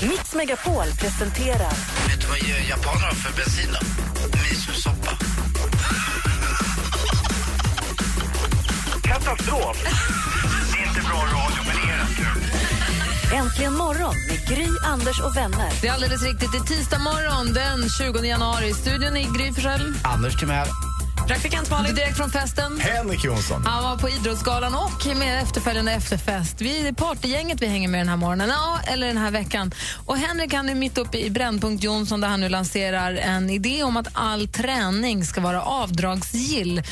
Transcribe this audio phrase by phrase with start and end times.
[0.00, 1.72] Megapol presenterar
[2.08, 2.38] Vet du vad
[2.68, 3.86] japaner har för bensin då?
[4.50, 5.18] Misosoppa.
[9.02, 9.76] Katastrof!
[10.72, 13.38] Det är inte bra radio, men det är kul.
[13.38, 15.72] Äntligen morgon med Gry, Anders och vänner.
[15.80, 16.52] Det är alldeles riktigt.
[16.52, 18.74] Det är tisdag morgon den 20 januari.
[18.74, 19.94] Studion är Gry Forssell.
[20.04, 20.68] Anders Timell.
[21.30, 21.94] Praktikant Malin.
[21.94, 22.80] Direkt från festen.
[22.80, 23.66] Henrik Jonsson.
[23.66, 26.60] Han var på Idrottsgalan och med efterföljande efterfest.
[26.60, 29.74] Vi är partygänget vi hänger med den här morgonen, ja, eller den här veckan.
[30.06, 33.82] Och Henrik han är mitt uppe i Brännpunkt Jonsson där han nu lanserar en idé
[33.82, 36.82] om att all träning ska vara avdragsgill.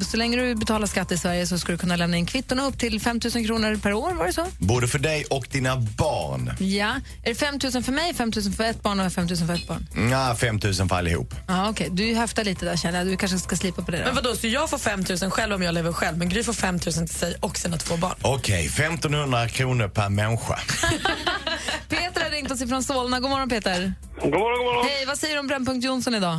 [0.00, 2.78] Så länge du betalar skatt i Sverige så ska du kunna lämna in kvittona upp
[2.78, 4.46] till 5 000 kronor per år, var det så?
[4.58, 6.50] Både för dig och dina barn.
[6.58, 6.94] Ja.
[7.22, 9.54] Är det 5 000 för mig, 5 000 för ett barn och 5 000 för
[9.54, 10.10] ett barn?
[10.10, 11.34] Ja, 5 000 för allihop.
[11.46, 11.88] Ja, okej.
[11.92, 13.06] Du höftar lite där känner jag.
[13.06, 14.04] Du kanske ska slipa på det då.
[14.04, 16.52] Men vadå, så jag får 5 000 själv om jag lever själv, men Gry får
[16.52, 18.16] 5 000 till sig och sina två barn?
[18.22, 20.54] Okej, 1500 kronor per människa.
[21.92, 23.20] Peter har ringt oss ifrån Solna.
[23.20, 23.92] God morgon Peter.
[24.20, 24.86] God morgon, god morgon.
[24.86, 26.36] Hej, vad säger du om Brännpunkt Jonsson idag?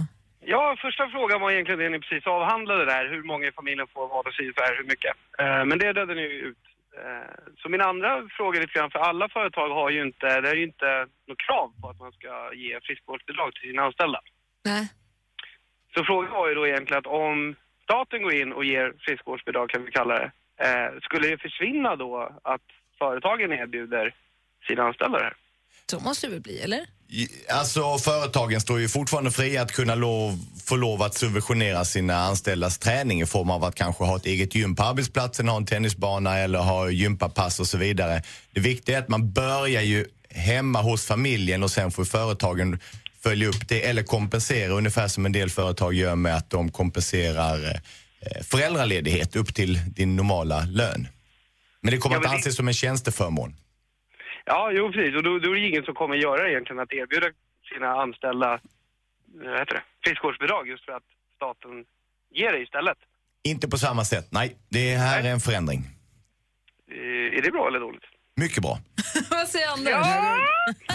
[0.54, 4.08] Ja, första frågan var egentligen det ni precis avhandlade där, hur många i familjen får
[4.08, 5.14] vad och så här, hur mycket.
[5.42, 6.64] Eh, men det dödade ni ut.
[7.02, 10.56] Eh, så min andra fråga lite grann, för alla företag har ju inte, det är
[10.62, 10.90] ju inte
[11.28, 12.32] något krav på att man ska
[12.64, 14.20] ge friskvårdsbidrag till sina anställda.
[14.72, 14.84] Nej.
[15.98, 19.86] Så frågan var ju då egentligen att om staten går in och ger friskvårdsbidrag, kan
[19.86, 20.32] vi kalla det,
[20.66, 22.62] eh, skulle det försvinna då att
[23.00, 24.14] företagen erbjuder
[24.68, 25.34] sina anställda det här?
[25.92, 26.80] Så måste det väl bli, eller?
[27.10, 30.32] I- Alltså, företagen står ju fortfarande fria att kunna lov,
[30.70, 34.56] få lov att subventionera sina anställdas träning i form av att kanske ha ett eget
[34.56, 38.22] gym på arbetsplatsen, ha en tennisbana eller ha gympapass och så vidare.
[38.54, 42.80] Det viktiga är att man börjar ju hemma hos familjen och sen får företagen
[43.26, 47.58] följa upp det eller kompensera ungefär som en del företag gör med att de kompenserar
[47.66, 51.08] eh, föräldraledighet upp till din normala lön.
[51.82, 53.56] Men det kommer Ja, att men det- anses som en tjänsteförmån.
[54.46, 55.16] Ja, jo precis.
[55.16, 57.28] Och då, då är det ingen som kommer göra det egentligen att erbjuda
[57.74, 58.60] sina anställda eh,
[59.50, 61.72] vad heter det, friskvårdsbidrag just för att staten
[62.34, 62.98] ger det istället.
[63.44, 64.56] Inte på samma sätt, nej.
[64.70, 65.80] Det här är en förändring.
[66.92, 68.04] Eh, Är det bra eller dåligt?
[68.36, 68.80] Mycket bra.
[69.30, 69.90] vad säger Anders?
[69.90, 70.95] Jag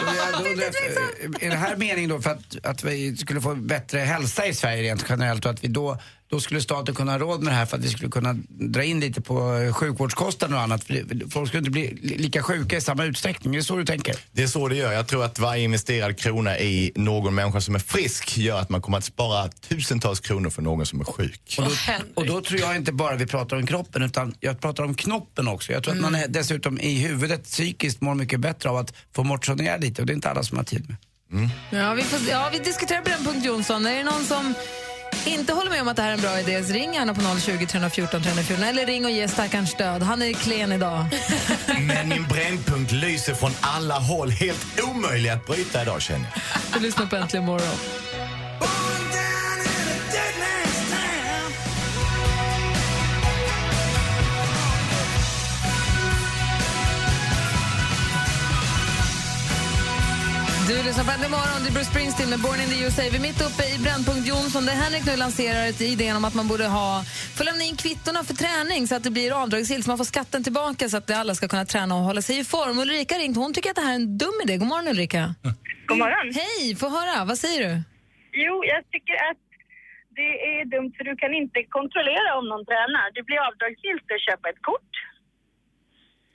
[0.00, 4.54] undrar, är det här meningen då för att, att vi skulle få bättre hälsa i
[4.54, 5.98] Sverige rent generellt och att vi då,
[6.30, 8.84] då skulle staten kunna ha råd med det här för att vi skulle kunna dra
[8.84, 10.84] in lite på eh, sjukvårdskostnader och annat.
[11.30, 13.54] Folk skulle inte bli li- lika sjuka i samma utsträckning.
[13.54, 14.16] Är det så du tänker?
[14.32, 14.92] Det är så det gör.
[14.92, 18.82] Jag tror att varje investerad krona i någon människa som är frisk gör att man
[18.82, 21.56] kommer att spara tusentals kronor för någon som är sjuk.
[21.58, 21.70] Och då,
[22.14, 25.48] och då tror jag inte bara vi pratar om kroppen utan jag pratar om knoppen
[25.48, 25.72] också.
[25.72, 29.22] Jag tror att man är dessutom i huvudet psykiskt mår mycket bättre av att få
[29.24, 30.96] motionera lite och det är inte alla som har tid med.
[31.70, 33.86] Ja, vi, får, ja, vi diskuterar Brännpunkt Jonsson.
[33.86, 34.54] Är det någon som
[35.26, 37.20] inte håller med om att det här är en bra idé, så ring gärna på
[37.40, 40.02] 020 314 314 eller ring och ge stackaren stöd.
[40.02, 41.04] Han är klen idag.
[41.80, 44.30] Men min brännpunkt lyser från alla håll.
[44.30, 46.42] Helt omöjlig att bryta idag känner jag.
[46.74, 47.74] Du lyssnar på Äntligen morgon.
[60.70, 61.58] Du lyssnar på Äntligen morgon.
[61.62, 63.02] Det är Bruce Springsteen med Born in the USA.
[63.12, 65.64] Vi är mitt uppe i Brännpunkt Jonsson där Henrik nu lanserar
[65.94, 66.88] idén om att man borde ha
[67.36, 70.40] få lämna in kvittorna för träning så att det blir avdragsgillt så man får skatten
[70.48, 72.76] tillbaka så att alla ska kunna träna och hålla sig i form.
[72.84, 73.36] Ulrika ringt.
[73.44, 74.54] Hon tycker att det här är en dum idé.
[74.62, 75.22] God morgon Ulrika.
[75.88, 76.26] God morgon.
[76.40, 77.16] Hej, få höra.
[77.30, 77.72] Vad säger du?
[78.44, 79.42] Jo, jag tycker att
[80.18, 83.06] det är dumt för du kan inte kontrollera om någon tränar.
[83.16, 84.92] Det blir avdragsgillt att köpa ett kort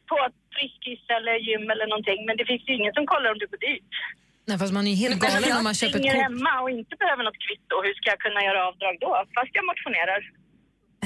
[0.10, 3.40] på ett Friskis eller gym eller någonting, men det finns ju ingen som kollar om
[3.42, 3.96] det går dyrt.
[4.48, 6.14] Nej, fast man är ju helt galen om man köper ett kort.
[6.14, 9.12] hemma och inte behöver något kvitto, hur ska jag kunna göra avdrag då?
[9.36, 10.20] Fast jag motionerar.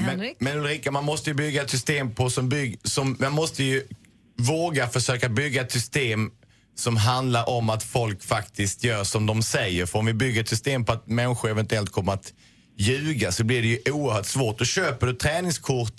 [0.06, 2.80] Men, men Ulrika, man måste ju bygga ett system på som bygg...
[2.82, 3.82] Som, man måste ju
[4.36, 6.30] våga försöka bygga ett system
[6.74, 9.86] som handlar om att folk faktiskt gör som de säger.
[9.86, 12.32] För om vi bygger ett system på att människor eventuellt kommer att
[12.78, 14.60] ljuga så blir det ju oerhört svårt.
[14.60, 15.94] Och köper du träningskort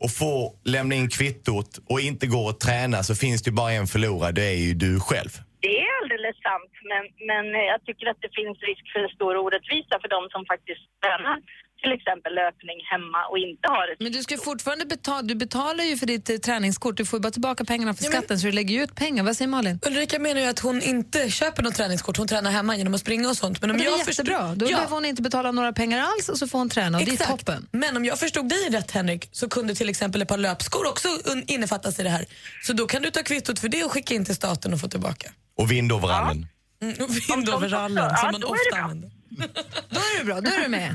[0.00, 3.72] och får lämna in kvittot och inte går att träna så finns det ju bara
[3.72, 5.30] en förlorare, det är ju du själv.
[5.60, 5.88] Det
[6.30, 10.08] är sant, men, men jag tycker att det finns risk för en stor orättvisa för
[10.16, 11.38] de som faktiskt tränar
[11.82, 15.84] till exempel löpning hemma och inte har ett Men du ska fortfarande betala, du betalar
[15.84, 18.52] ju för ditt eh, träningskort, du får ju bara tillbaka pengarna för skatten så du
[18.52, 19.24] lägger ju ut pengar.
[19.24, 19.80] Vad säger Malin?
[19.86, 23.28] Ulrika menar ju att hon inte köper något träningskort, hon tränar hemma genom att springa
[23.28, 23.60] och sånt.
[23.60, 24.76] Men om Men det är jag förstod- jättebra, då Ja.
[24.76, 27.12] behöver hon inte betala några pengar alls och så får hon träna och det är
[27.12, 27.30] Exakt.
[27.30, 27.68] toppen.
[27.72, 31.08] Men om jag förstod dig rätt Henrik så kunde till exempel ett par löpskor också
[31.46, 32.24] innefattas i det här.
[32.62, 34.88] Så då kan du ta kvittot för det och skicka in till staten och få
[34.88, 35.30] tillbaka.
[35.58, 36.46] Och vindoverallen.
[36.82, 39.10] Mm, och vindoverallen som man det ofta använder.
[39.94, 40.94] Då är du bra, då är du med.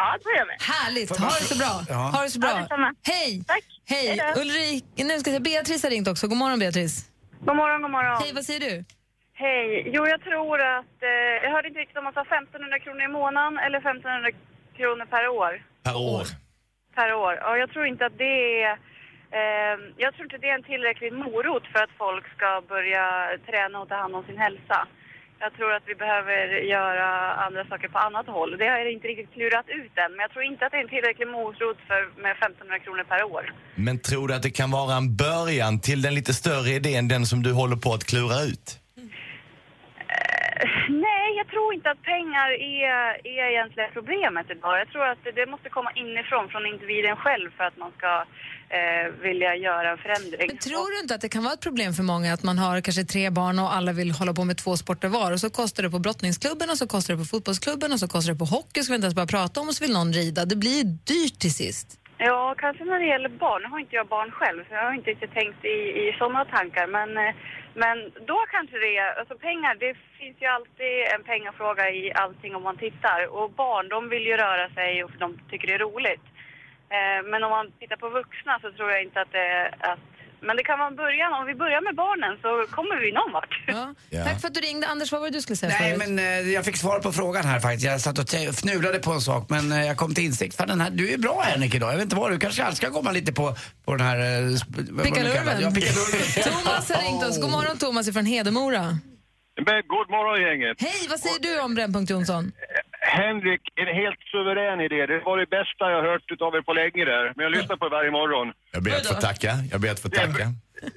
[0.00, 0.58] Ja, då är jag med.
[0.72, 1.74] Härligt, ha det så bra.
[1.88, 1.94] Ja.
[2.14, 2.60] Ha det så Ja, bra.
[2.60, 2.88] detsamma.
[3.12, 3.44] Hej!
[3.52, 3.64] Tack.
[3.92, 4.06] Hej!
[4.08, 4.40] Hej då.
[4.40, 6.24] Ulrik, nej, ska jag säga, Beatrice har ringt också.
[6.32, 6.96] God morgon Beatrice.
[7.46, 8.16] God morgon, god morgon.
[8.22, 8.74] Hej, vad säger du?
[9.44, 9.66] Hej.
[9.94, 10.96] Jo, jag tror att...
[11.12, 14.30] Eh, jag hörde inte riktigt om man sa 1500 kronor i månaden eller 1500
[14.78, 15.52] kronor per år.
[15.86, 16.24] Per år.
[16.96, 17.32] Per år.
[17.48, 18.34] Och jag tror inte att det
[18.66, 18.72] är...
[19.40, 23.04] Eh, jag tror inte det är en tillräcklig morot för att folk ska börja
[23.48, 24.78] träna och ta hand om sin hälsa.
[25.44, 26.40] Jag tror att vi behöver
[26.74, 27.08] göra
[27.46, 28.50] andra saker på annat håll.
[28.58, 30.82] Det har jag inte riktigt klurat ut än, men jag tror inte att det är
[30.82, 33.52] en tillräcklig morot för, med 1500 kronor per år.
[33.74, 37.26] Men tror du att det kan vara en början till den lite större idén, den
[37.26, 38.83] som du håller på att klura ut?
[41.08, 42.94] Nej, jag tror inte att pengar är,
[43.38, 44.74] är egentligen problemet idag.
[44.82, 48.12] Jag tror att det, det måste komma inifrån, från individen själv för att man ska
[48.78, 50.48] eh, vilja göra en förändring.
[50.48, 52.80] Men tror du inte att det kan vara ett problem för många att man har
[52.80, 55.82] kanske tre barn och alla vill hålla på med två sporter var och så kostar
[55.82, 58.82] det på brottningsklubben och så kostar det på fotbollsklubben och så kostar det på hockey
[58.82, 60.44] ska vi inte ens börjar prata om och så vill någon rida.
[60.44, 62.00] Det blir ju dyrt till sist.
[62.26, 63.62] Ja, kanske när det gäller barn.
[63.62, 66.44] Nu har inte jag barn själv, så jag har inte riktigt tänkt i, i sådana
[66.44, 66.86] tankar.
[66.86, 67.34] Men, eh,
[67.74, 69.18] men då kanske det är...
[69.18, 73.26] Alltså pengar, det finns ju alltid en pengafråga i allting om man tittar.
[73.36, 76.24] Och barn, de vill ju röra sig och de tycker det är roligt.
[76.88, 79.74] Eh, men om man tittar på vuxna så tror jag inte att det...
[79.78, 80.13] Att,
[80.46, 81.32] men det kan vara en början.
[81.40, 83.54] Om vi börjar med barnen så kommer vi någon vart.
[83.66, 83.84] Ja.
[84.16, 84.24] Ja.
[84.24, 84.86] Tack för att du ringde.
[84.86, 86.08] Anders, vad var det du skulle säga Nej, förut?
[86.08, 87.84] men eh, jag fick svar på frågan här faktiskt.
[87.86, 90.56] Jag satt och te- fnulade på en sak, men eh, jag kom till insikt.
[90.56, 91.88] För den här, du är bra Henrik idag.
[91.92, 94.18] Jag vet inte vad, du kanske alls ska komma lite på, på den här...
[94.18, 94.22] eh,
[94.62, 95.60] sp- vad man nu kallar det.
[95.62, 95.74] Ja, Pickalurven.
[95.74, 96.42] pickalurven.
[96.64, 97.40] Thomas har ringt oss.
[97.40, 98.98] God morgon Thomas från Hedemora.
[99.66, 100.76] Men god morgon gänget.
[100.80, 102.52] Hej, vad säger du om Brännpunkt Jonsson?
[103.20, 105.06] Henrik, en helt suverän idé.
[105.06, 107.32] Det var det bästa jag har hört utav er på länge där.
[107.36, 108.52] Men jag lyssnar på er varje morgon.
[108.72, 109.52] Jag ber att få tacka.
[109.72, 110.44] Jag ber att få tacka.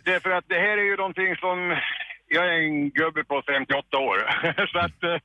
[0.05, 1.57] Det är för att det här är ju någonting som...
[2.29, 4.17] Jag är en gubbe på 58 år.
[4.71, 5.17] så att eh,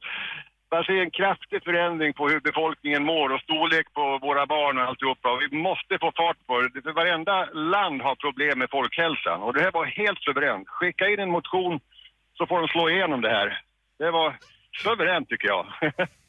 [0.73, 4.85] man ser en kraftig förändring på hur befolkningen mår och storlek på våra barn och
[4.85, 5.33] alltihopa.
[5.33, 6.83] Och vi måste få fart på det.
[6.83, 9.43] För varenda land har problem med folkhälsan.
[9.43, 10.69] Och det här var helt suveränt.
[10.69, 11.81] Skicka in en motion
[12.39, 13.61] så får de slå igenom det här.
[13.99, 14.37] Det var
[14.83, 15.67] suveränt tycker jag.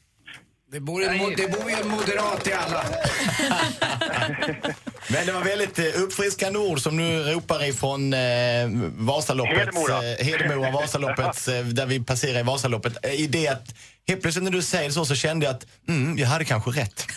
[0.74, 2.84] Det bor, en, det bor ju en moderat i alla.
[5.08, 8.20] Men det var väldigt eh, uppfriskande ord som nu ropar ifrån eh,
[8.96, 9.58] Vasaloppet.
[9.58, 9.96] Hedemora.
[9.96, 13.06] Eh, Hedemora, Vasaloppet, eh, där vi passerar i Vasaloppet.
[13.06, 13.74] I det att
[14.08, 17.06] helt plötsligt när du säger så så kände jag att mm, jag hade kanske rätt.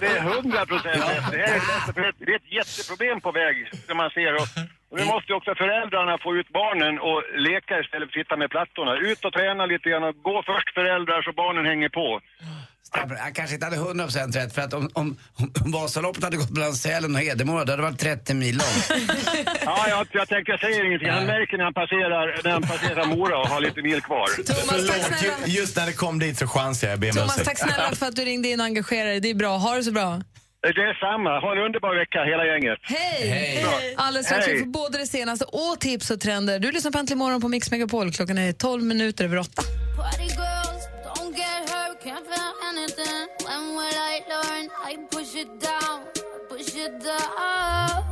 [0.00, 1.30] Det är hundra procent rätt.
[1.30, 1.60] Det här
[1.96, 4.34] är, ett jätteproblem på väg, som man ser.
[4.34, 4.48] Och
[4.96, 8.50] nu måste ju också föräldrarna få ut barnen och leka istället för att sitta med
[8.50, 8.92] plattorna.
[9.10, 12.20] Ut och träna lite grann och gå först föräldrar så barnen hänger på.
[12.90, 13.14] Stämmer.
[13.16, 15.16] Jag kanske inte hade 100% rätt för att om, om,
[15.64, 18.86] om Vasaloppet hade gått mellan Sälen och Hedemora då hade det varit 30 mil långt.
[19.64, 21.10] Ja, jag, jag tänker, jag säger ingenting.
[21.10, 24.26] Han märker när han passerar, när han passerar Mora och har lite mil kvar.
[24.68, 26.96] Förlåt, ju- just när det kom dit så chansade jag.
[26.96, 29.20] Jag ber om Thomas, tack snälla för att du ringde in och engagerade dig.
[29.20, 29.56] Det är bra.
[29.56, 30.20] Ha det så bra.
[30.62, 31.40] Det är samma.
[31.40, 32.78] Ha en underbar vecka hela gänget.
[32.82, 33.28] Hej!
[33.28, 33.94] Hej.
[33.96, 34.54] Alldeles strax Hej.
[34.54, 36.58] vi får både det senaste och tips och trender.
[36.58, 38.12] Du lyssnar på Äntligen morgon på Mix Megapol.
[38.12, 39.50] Klockan är 12 minuter över 8.
[39.96, 43.22] Party girls, don't get hurt, can't feel anything.
[43.46, 44.64] When will I learn?
[44.90, 45.96] I push it down,
[46.50, 48.04] push it down.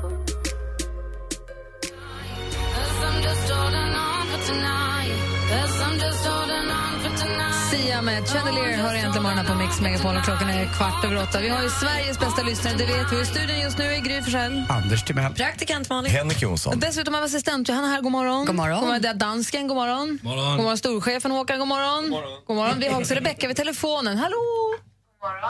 [5.49, 6.86] 'Cause I'm just holding on
[7.77, 11.41] Sia med Chandelier har egentligen morgonen på Mix Megapol och klockan är kvart över åtta.
[11.41, 13.21] Vi har ju Sveriges bästa lyssnare, det vet vi.
[13.21, 14.65] I studion just nu är Gry Forssell.
[14.69, 15.35] Anders Timell.
[15.35, 16.13] Praktikant Malin.
[16.13, 16.73] Henrik Jonsson.
[16.73, 18.47] Och dessutom har vi assistent Johanna här, god morgon.
[18.47, 18.81] God morgon.
[18.81, 20.19] God morgon dansken, god morgon.
[20.23, 20.57] Morgon.
[20.57, 22.11] God morgon storchefen Håkan, god morgon.
[22.47, 22.79] God morgon.
[22.81, 24.19] Vi har också Rebecka vid telefonen.
[24.19, 24.37] Hallå!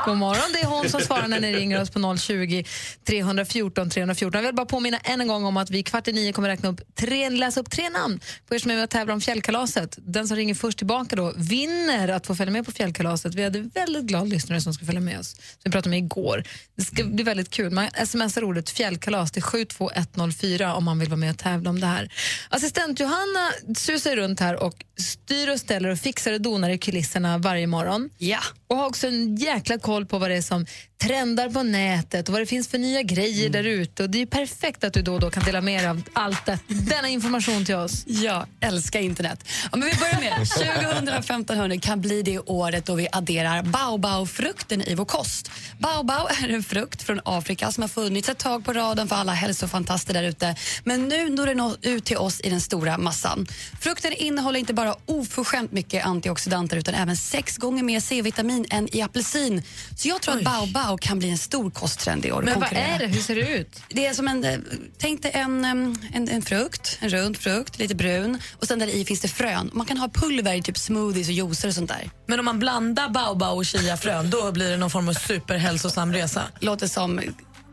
[0.04, 2.64] God morgon, det är hon som svarar när ni ringer oss på 020
[3.04, 4.38] 314 314.
[4.38, 6.68] Jag vill bara påminna än en gång om att vi kvart i nio kommer räkna
[6.68, 9.98] upp tre, läsa upp tre namn på er som är med och tävlar om fjällkalaset.
[9.98, 13.34] Den som ringer först tillbaka då vinner att få följa med på fjällkalaset.
[13.34, 15.30] Vi hade väldigt glad lyssnare som ska följa med oss.
[15.30, 16.44] Som vi pratade med igår.
[16.76, 17.72] Det ska bli väldigt kul.
[17.72, 21.86] Man smsar ordet fjällkalas till 72104 om man vill vara med och tävla om det
[21.86, 22.12] här.
[22.48, 27.38] Assistent Johanna susar runt här och styr och ställer och fixar och donar i kulisserna
[27.38, 28.10] varje morgon.
[28.18, 28.40] Ja.
[28.68, 30.66] Och har också en jäkla koll på vad det är som
[30.98, 34.02] trendar på nätet och vad det finns för nya grejer där ute.
[34.02, 36.46] Och Det är perfekt att du då och då kan dela med dig av allt
[36.46, 38.02] det, denna information till oss.
[38.06, 39.44] Jag älskar internet.
[39.72, 40.48] Ja, men vi börjar med
[41.02, 45.50] 2015 hörni, kan bli det året då vi adderar baobabfrukten i vår kost.
[45.78, 49.32] Baobab är en frukt från Afrika som har funnits ett tag på raden för alla
[49.32, 50.56] hälsofantaster där ute.
[50.84, 53.46] Men nu når den ut till oss i den stora massan.
[53.80, 59.02] Frukten innehåller inte bara oförskämt mycket antioxidanter utan även sex gånger mer C-vitamin än i
[59.02, 59.62] apelsin.
[59.96, 62.42] Så jag tror att baobab kan bli en stor kosttrend i år.
[62.42, 63.06] Men vad är det?
[63.06, 63.82] Hur ser det ut?
[63.88, 64.58] Det är som en, eh,
[64.98, 69.04] tänk dig en, en, en frukt, en rund frukt, lite brun och sen där i
[69.04, 69.70] finns det frön.
[69.72, 72.10] Man kan ha pulver i typ smoothies och juicer och sånt där.
[72.26, 76.42] Men om man blandar baobab och chiafrön då blir det någon form av superhälsosam resa.
[76.60, 77.20] Låter som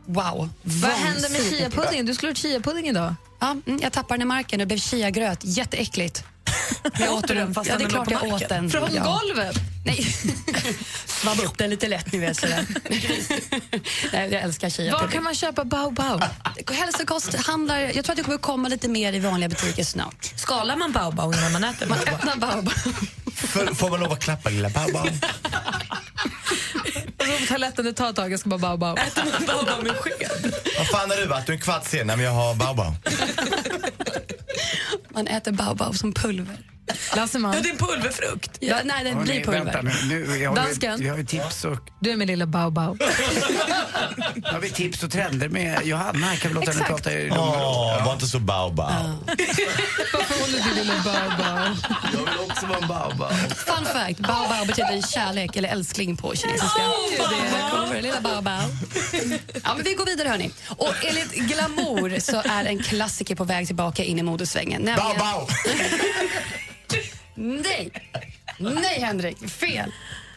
[0.05, 0.49] wow.
[0.63, 2.05] Vad händer med chiapuddingen?
[2.05, 3.15] Du skulle ha chiapudding idag.
[3.39, 5.39] Ja, mm, jag tappade den i marken och det blev chiagröt.
[5.41, 6.23] Jätteäckligt.
[6.83, 7.53] Men jag åt den.
[7.53, 8.69] fast Ja, det är klart jag åt den.
[8.69, 9.03] Från ja.
[9.03, 9.55] golvet?
[9.85, 10.07] Nej.
[11.05, 12.37] Svabb upp den lite lätt, ni vet.
[12.37, 12.65] Sådär.
[14.13, 15.11] Nej, jag älskar Var chiapudding.
[15.11, 16.23] kan man köpa baobab?
[16.71, 20.33] Hälsokosthandlar, jag tror att det kommer komma lite mer i vanliga butiker snart.
[20.35, 22.71] Skalar man baobab innan man äter Man öppnar baobab.
[23.35, 24.69] Får, får man lov att klappa lilla
[27.27, 28.97] går på toaletten, det tar ett tag, jag ska bara baobab.
[28.97, 30.53] Äter man baobab med sked?
[30.77, 31.45] Vad fan har du varit?
[31.45, 32.93] Du är en kvart sen när jag har baobab.
[35.13, 36.72] Man äter baobab som pulver.
[37.15, 38.57] Lasseman, Ja, det är en pulverfrukt.
[38.59, 39.63] Ja, nej, den blir pulver.
[39.63, 39.93] Vänta nu,
[40.27, 40.97] nu jag har Dansken.
[40.97, 43.01] Vi, vi har ju tips och, du är min lilla baobab.
[44.43, 46.35] har vi tips och trender med Johanna.
[46.35, 47.03] Kan vi låta henne Exakt.
[47.03, 47.61] prata i lugn och ro?
[47.61, 48.93] Åh, var inte så baobab.
[50.13, 51.77] Varför håller du lilla baobab?
[52.13, 53.33] Jag vill också vara en baobab.
[53.55, 56.81] Fun fact, baobab betyder kärlek eller älskling på kinesiska.
[57.17, 58.63] Det kommer lilla baobab.
[59.63, 60.51] Ja, men vi går vidare hörni.
[60.69, 64.81] Och enligt Glamour så är en klassiker på väg tillbaka in i modesvängen.
[64.81, 65.49] nämligen- Baobab!
[67.35, 67.91] Nej!
[68.57, 69.49] Nej, Henrik.
[69.49, 69.91] Fel.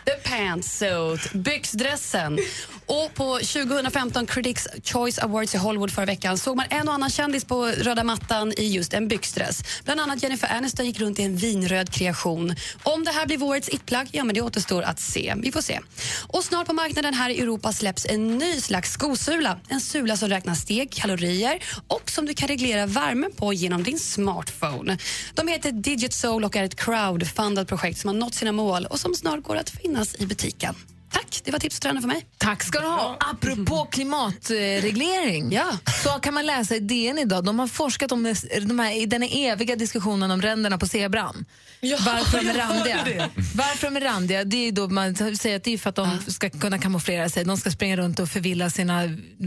[0.04, 2.38] The pantsuit, byxdressen.
[2.86, 7.10] Och på 2015 Critics Choice Awards i Hollywood förra veckan såg man en och annan
[7.10, 9.62] kändis på röda mattan i just en byxdress.
[9.84, 12.54] Bland annat Jennifer Aniston gick runt i en vinröd kreation.
[12.82, 15.34] Om det här blir årets itplagg, ja men det återstår att se.
[15.36, 15.80] Vi får se.
[16.28, 19.58] Och snart på marknaden här i Europa släpps en ny slags skosula.
[19.68, 23.98] En sula som räknar steg, kalorier och som du kan reglera värmen på genom din
[23.98, 24.98] smartphone.
[25.34, 29.00] De heter Digit Soul och är ett crowdfundat projekt som har nått sina mål och
[29.00, 30.74] som snart går att finnas i butiken.
[31.12, 32.26] Tack, det var tips och trender för mig.
[32.46, 33.16] Tack ska du ha.
[33.20, 35.78] Apropå klimatreglering Ja.
[36.02, 37.44] så kan man läsa i DN idag.
[37.44, 41.44] De har forskat om de här, den eviga diskussionen om ränderna på zebran.
[41.80, 43.30] Varför de är randiga.
[43.54, 46.18] Varför de är randiga, det är då man säger att det är för att de
[46.26, 47.44] ska kunna kamouflera sig.
[47.44, 49.02] De ska springa runt och förvilla sina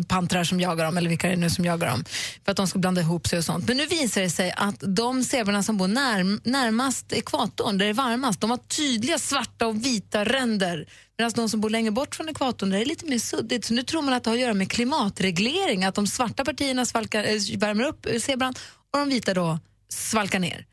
[0.07, 2.05] pantrar som jagar dem, eller vilka det är nu som jagar dem.
[2.45, 3.67] För att de ska blanda ihop sig och sånt.
[3.67, 7.89] Men nu visar det sig att de zebrorna som bor när, närmast ekvatorn, där det
[7.89, 10.85] är varmast, de har tydliga svarta och vita ränder.
[11.17, 13.65] Medan de som bor längre bort från ekvatorn, där lite mer suddigt.
[13.65, 16.85] Så nu tror man att det har att göra med klimatreglering, att de svarta partierna
[16.85, 18.53] svalkar, äh, värmer upp eh, zebran
[18.93, 20.65] och de vita då svalkar ner.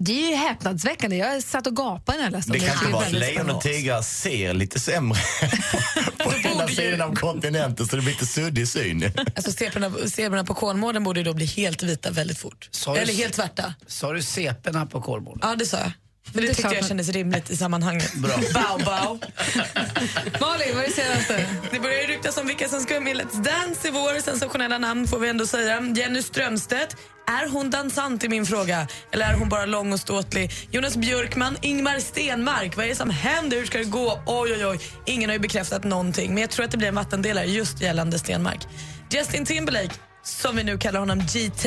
[0.00, 1.16] Det är ju häpnadsväckande.
[1.16, 3.12] Jag satt och gapade när jag läste om Det kan Jag inte vara det att
[3.12, 5.18] lejon och tigrar ser lite sämre
[6.18, 9.10] på ena sidan av kontinenten så det blir lite suddig syn.
[9.36, 12.68] Alltså zebrorna, zebrorna på Kolmården borde ju då bli helt vita väldigt fort.
[12.70, 13.74] Sa du- Eller helt svarta.
[13.86, 15.40] Sa du seporna på Kolmården?
[15.48, 15.92] Ja, det sa jag.
[16.32, 18.14] För det, tyckte jag kändes rimligt i sammanhanget.
[18.14, 18.36] Bra.
[18.54, 19.18] Bow, bow.
[20.40, 21.46] Malin, vad är det senaste?
[21.70, 24.20] Det börjar ryktas om vilka som ska vara med i Let's Dance i vår.
[24.20, 25.92] Sensationella namn får vi ändå säga.
[25.96, 26.96] Jenny Strömstedt.
[27.26, 28.88] Är hon dansant i min fråga?
[29.12, 30.50] Eller är hon bara lång och ståtlig?
[30.70, 32.76] Jonas Björkman, Ingmar Stenmark.
[32.76, 33.56] Vad är det som händer?
[33.56, 34.22] Hur ska det gå?
[34.26, 34.80] Oj, oj, oj.
[35.06, 36.34] Ingen har ju bekräftat någonting.
[36.34, 38.66] Men jag tror att det blir en vattendelare just gällande Stenmark.
[39.10, 39.94] Justin Timberlake,
[40.24, 41.66] som vi nu kallar honom GT.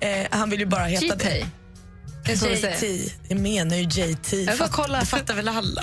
[0.00, 1.24] Eh, han vill ju bara heta GT.
[1.24, 1.59] det.
[2.34, 3.12] JT.
[3.28, 4.32] Jag menar ju JT.
[4.32, 5.00] Jag får Fatt- kolla.
[5.00, 5.82] Det fattar väl alla.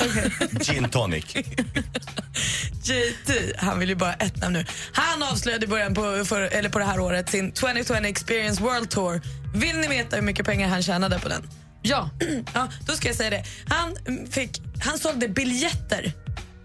[0.62, 1.26] Gin tonic.
[2.84, 4.66] JT, han vill ju bara ett namn nu.
[4.94, 8.90] Han avslöjade i början på, för, eller på det här året sin 2020 Experience World
[8.90, 9.22] Tour.
[9.56, 11.50] Vill ni veta hur mycket pengar han tjänade på den?
[11.82, 12.10] Ja.
[12.54, 13.44] ja då ska jag säga det.
[13.68, 13.98] Han,
[14.32, 16.14] fick, han sålde biljetter,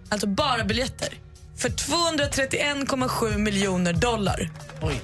[0.08, 1.08] alltså bara biljetter,
[1.56, 4.50] för 231,7 miljoner dollar.
[4.80, 5.00] Oj.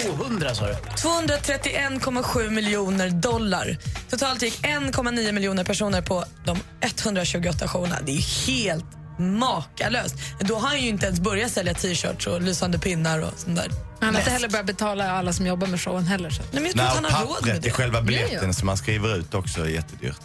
[0.00, 0.72] 200 sa du?
[0.72, 3.76] 231,7 miljoner dollar.
[4.10, 7.96] Totalt gick 1,9 miljoner personer på de 128 showerna.
[8.06, 8.84] Det är helt
[9.18, 10.14] makalöst.
[10.40, 13.85] Då har han ju inte ens börjat sälja t-shirts och lysande pinnar och sånt där.
[14.00, 16.30] Han har inte heller börjat betala alla som jobbar med showen heller.
[16.30, 16.42] Så.
[16.42, 17.70] Nej, men jag tror Nej, och han har råd med det.
[17.70, 18.52] själva Ja, biljetten ja.
[18.52, 20.16] som man skriver ut också är jättedyrt.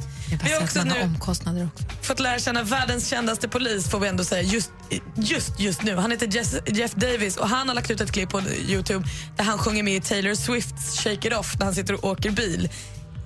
[0.44, 1.86] Vi har också nu omkostnader också.
[2.02, 4.72] fått lära känna världens kändaste polis får vi ändå säga just,
[5.16, 5.96] just, just nu.
[5.96, 9.44] Han heter Jess, Jeff Davis och han har lagt ut ett klipp på Youtube där
[9.44, 12.70] han sjunger med i Taylor Swifts Shake It Off när han sitter och åker bil.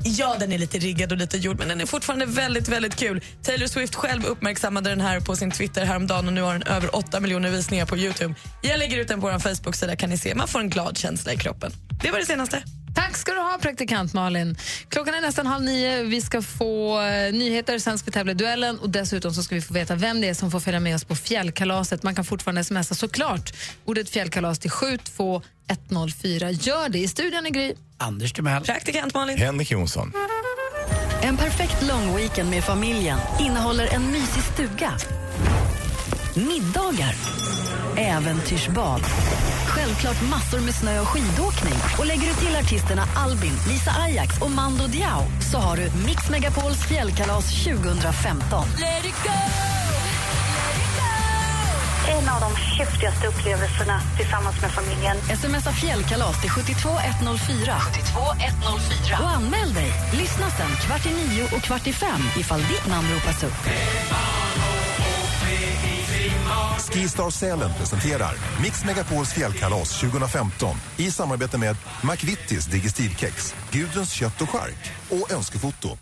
[0.07, 3.21] Ja, den är lite riggad och lite gjord men den är fortfarande väldigt, väldigt kul.
[3.43, 6.95] Taylor Swift själv uppmärksammade den här på sin Twitter häromdagen och nu har den över
[6.95, 8.35] 8 miljoner visningar på Youtube.
[8.62, 10.35] Jag lägger ut den på vår Facebook-sida kan ni se.
[10.35, 11.71] Man får en glad känsla i kroppen.
[12.03, 12.63] Det var det senaste.
[12.95, 14.57] Tack ska du ha, praktikant Malin.
[14.89, 16.03] Klockan är nästan halv nio.
[16.03, 19.55] Vi ska få eh, nyheter, sen ska vi tävla i duellen och dessutom så ska
[19.55, 22.03] vi få veta vem det är som får följa med oss på fjällkalaset.
[22.03, 23.53] Man kan fortfarande smsa såklart
[23.85, 26.51] ordet fjällkalas till 72104.
[26.51, 26.99] Gör det.
[26.99, 27.73] I studion är Gry.
[27.97, 28.63] Anders Timell.
[28.63, 29.37] Praktikant Malin.
[29.37, 30.13] Henrik Jonsson.
[31.23, 34.91] En perfekt long weekend med familjen innehåller en mysig stuga,
[36.35, 37.15] middagar,
[37.97, 39.01] äventyrsbad,
[39.86, 41.80] självklart massor med snö och skidåkning.
[42.00, 46.30] Och lägger du till artisterna Albin, Lisa Ajax och Mando Diao så har du Mix
[46.30, 48.68] Megapols fjällkalas 2015.
[52.10, 55.18] En av de häftigaste upplevelserna tillsammans med familjen.
[55.18, 57.77] Smsa fjällkalas till 72104.
[57.80, 59.18] 72104.
[59.22, 59.92] Och anmäl dig.
[60.13, 63.62] Lyssna sen kvart i nio och kvart i fem ifall ditt namn ropas upp.
[66.91, 74.50] Skistar Sälen presenterar Mix Megapols fjällkalas 2015 i samarbete med McVittys Digestivkex, Gudruns kött och
[74.50, 75.97] chark och Önskefoto.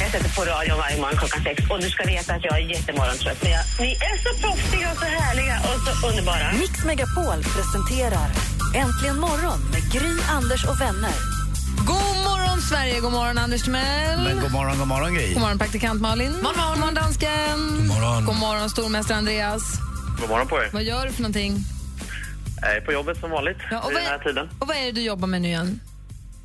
[0.00, 2.70] Jag sätter på radion varje morgon klockan sex och du ska veta att jag är
[2.74, 3.42] jättemorgontrött.
[3.42, 6.52] Men jag, ni är så proffsiga och så härliga och så underbara.
[6.52, 8.28] Mix Megapol presenterar
[8.74, 11.14] Äntligen morgon med Gry, Anders och vänner.
[11.86, 12.17] God
[12.58, 13.00] morgon, Sverige!
[13.00, 14.18] God morgon, Anders Timell.
[14.24, 15.32] Men god morgon, god morgon Gry.
[15.34, 16.32] God morgon, praktikant Malin.
[16.32, 17.58] God morgon, god morgon dansken.
[17.78, 18.24] God morgon.
[18.24, 19.62] God morgon, stormästare Andreas.
[20.20, 20.70] God morgon på er.
[20.72, 21.56] Vad gör du för någonting?
[22.62, 24.48] Jag är på jobbet som vanligt Ja, och i vad den här är- tiden.
[24.60, 25.80] Och vad är det du jobbar med nu igen?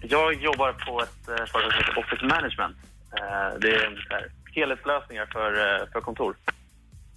[0.01, 2.77] Jag jobbar på ett eh, företag som heter Office Management.
[3.17, 5.49] Eh, det är helhetslösningar för,
[5.81, 6.35] eh, för kontor.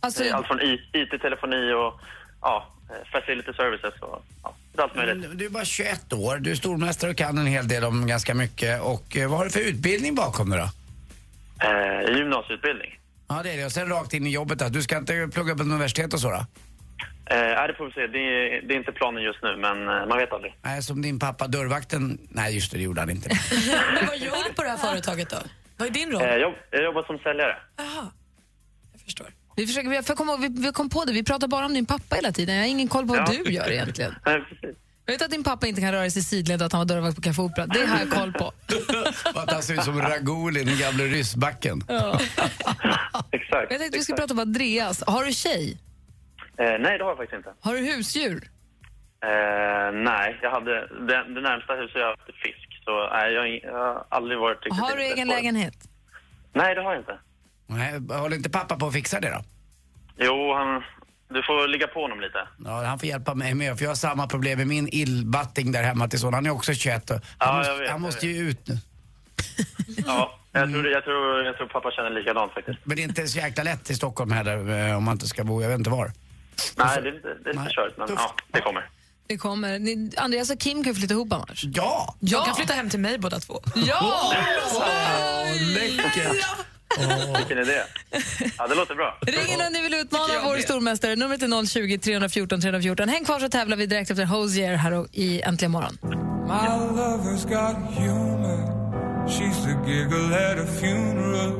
[0.01, 2.01] Alltså- allt från IT, telefoni och
[2.43, 2.67] ja,
[3.13, 5.29] facility services och ja, allt möjligt.
[5.29, 8.07] Men Du är bara 21 år, du är stormästare och kan en hel del om
[8.07, 8.81] ganska mycket.
[8.83, 10.69] Och eh, vad har du för utbildning bakom dig då?
[11.69, 12.99] Eh, gymnasieutbildning.
[13.29, 13.65] Ja, det är det.
[13.65, 14.69] Och sen rakt in i jobbet då.
[14.69, 16.47] Du ska inte plugga på universitet och så då?
[17.31, 18.07] Eh, ja, det får vi se.
[18.07, 20.55] Det är, det är inte planen just nu, men eh, man vet aldrig.
[20.63, 22.19] Nej, som din pappa dörrvakten.
[22.31, 23.29] Nej, just det, det gjorde han inte.
[23.95, 25.37] Men vad gör du på det här företaget då?
[25.77, 26.23] Vad är din roll?
[26.23, 27.57] Eh, jag, jag jobbar som säljare.
[29.57, 31.75] Vi, försöker, vi, för kom, ihåg, vi, vi kom på det, vi pratar bara om
[31.75, 32.55] din pappa hela tiden.
[32.55, 33.43] Jag har ingen koll på vad Ja.
[33.45, 34.15] du gör egentligen.
[35.09, 37.17] Jag vet att din pappa inte kan röra sig sidled och att han var dörrvakt
[37.17, 37.67] på Café Opera.
[37.67, 38.53] Det har jag koll på.
[39.41, 41.81] Att han ser ut som Ragulin i gamla ryssbacken.
[41.89, 42.21] Ja.
[43.31, 43.71] Exakt.
[43.71, 45.05] Jag tänkte vi skulle prata om Andreas.
[45.07, 45.79] Har du tjej?
[46.59, 47.53] Eh, nej, det har jag faktiskt inte.
[47.61, 48.51] Har du husdjur?
[49.25, 50.73] Eh, nej, jag hade,
[51.07, 52.85] det, det närmsta huset jag är fisk.
[52.85, 55.75] Så nej, jag, jag har aldrig varit Har du egen lägenhet?
[56.53, 57.19] Nej, det har jag inte.
[57.67, 59.45] Nej, håller inte pappa på att fixa det då?
[60.19, 60.83] Jo, han,
[61.29, 62.49] du får ligga på honom lite.
[62.65, 65.83] Ja, han får hjälpa mig med, för jag har samma problem med min illbatting där
[65.83, 66.35] hemma till son.
[66.35, 68.79] Han är också 21 och han, Ja, måste, vet, han måste ju ut nu.
[70.07, 72.79] Ja, jag tror, jag, tror, jag tror pappa känner likadant faktiskt.
[72.85, 75.45] Men det är inte så jäkla lätt i Stockholm heller eh, om man inte ska
[75.45, 76.13] bo, jag vet inte var.
[76.77, 78.89] Nej, det är lite, det är lite kört, men ja, det kommer.
[79.27, 79.79] Det kommer.
[79.79, 81.65] Ni, Andreas och Kim kan flytta ihop annars.
[81.65, 82.15] Ja!
[82.21, 83.61] Jag kan flytta hem till mig båda två.
[83.75, 84.33] Ja!
[85.75, 86.45] läckert!
[87.37, 87.83] Vilken idé.
[88.59, 89.19] Ja, det låter bra.
[89.27, 91.17] Ring in om ni vill utmana vår stormästare.
[91.17, 93.09] Numret är 020 314 314.
[93.09, 95.99] Häng kvar så tävlar vi direkt efter Hosier här i Äntligen morgon.
[96.03, 96.69] My
[97.01, 98.77] lover's got humor.
[99.27, 101.53] She's the giggle at a funeral.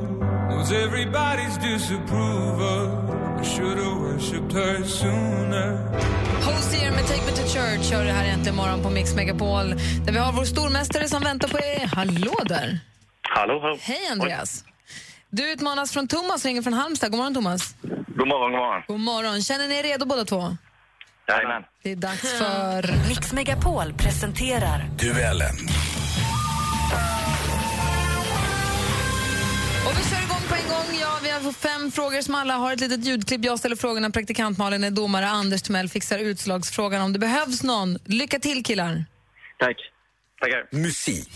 [0.49, 2.87] Knows everybody's disapproval.
[3.41, 5.77] I should have worshipped her sooner.
[6.45, 9.69] Hosier med Take Me To Church kör det här Äntligen morgon på Mix Megapol.
[10.05, 11.87] Där vi har vår stormästare som väntar på er.
[11.95, 12.79] Hallå där!
[13.21, 13.77] Hallå, hallå.
[13.81, 14.63] Hej Andreas!
[15.37, 17.11] Du utmanas från Thomas, ringer från Halmstad.
[17.11, 17.75] God morgon Thomas.
[17.81, 18.83] God morgon, god morgon.
[18.87, 19.41] God morgon.
[19.41, 20.57] Känner ni er redo båda två?
[21.27, 21.63] Jajamän.
[21.83, 23.07] Det är dags för...
[23.09, 25.55] Mix Megapol presenterar Duellen.
[29.85, 30.99] Och vi kör igång på en gång.
[31.01, 33.45] Ja, vi har fem frågor som alla har ett litet ljudklipp.
[33.45, 37.97] Jag ställer frågorna, praktikant Malin är domare, Anders Timell fixar utslagsfrågan om det behövs någon.
[38.05, 39.05] Lycka till killar!
[39.59, 39.77] Tack.
[40.41, 40.67] Tackar.
[40.71, 41.29] Musik.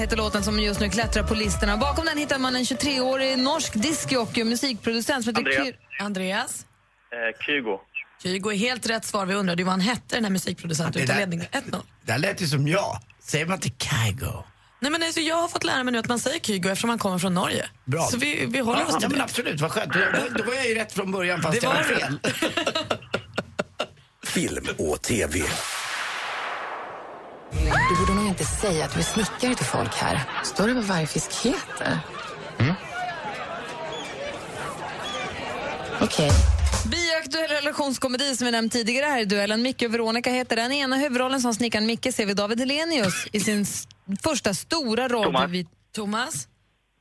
[0.00, 1.76] Heter låten som just nu klättrar på listorna.
[1.76, 5.66] Bakom den hittar man en 23-årig norsk discjockey och musikproducent som heter Andreas.
[5.68, 6.66] Kyr- Andreas?
[7.12, 7.80] Eh, Kygo.
[8.22, 9.26] Kygo är helt rätt svar.
[9.26, 11.06] Vi undrade ju vad han hette, den här musikproducenten.
[11.06, 11.82] Det där- ledning 1-0.
[12.04, 12.98] Det här lät ju som jag.
[13.22, 14.44] Säger man till Kygo?
[14.80, 16.98] Nej, men alltså, jag har fått lära mig nu att man säger Kygo eftersom han
[16.98, 17.68] kommer från Norge.
[17.84, 18.02] Bra.
[18.06, 19.24] Så vi, vi håller oss ja, till men det.
[19.24, 19.92] absolut, vad skönt.
[19.92, 20.00] Då,
[20.38, 22.18] då, var jag ju rätt från början fast Det jag var fel.
[24.24, 25.42] Film och TV.
[27.52, 30.20] Du borde nog inte säga att du är snickare till folk här.
[30.44, 31.98] Står det vad varje fisk heter?
[36.00, 36.30] Okej.
[36.90, 39.62] Biaktuell relationskomedi som vi nämnt tidigare här i duellen.
[39.62, 40.72] Micke och Veronica heter den.
[40.72, 43.66] ena huvudrollen som snickaren Micke ser vi David Hellenius i sin
[44.22, 45.24] första stora roll.
[45.24, 45.50] Thomas.
[45.50, 46.48] Vi- Thomas?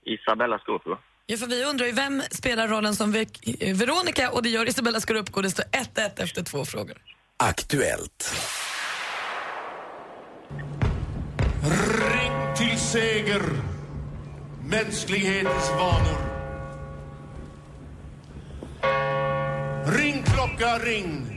[0.05, 0.97] Isabella Scorpio.
[1.25, 4.99] Ja, för vi undrar ju vem spelar rollen som Ve- Veronica och det gör Isabella
[4.99, 5.41] Scorupco.
[5.41, 6.97] Det står 1-1 efter två frågor.
[7.37, 8.35] Aktuellt.
[12.13, 13.41] Ring till seger.
[14.69, 16.29] Mänsklighetens vanor.
[19.97, 21.35] Ring klocka, ring.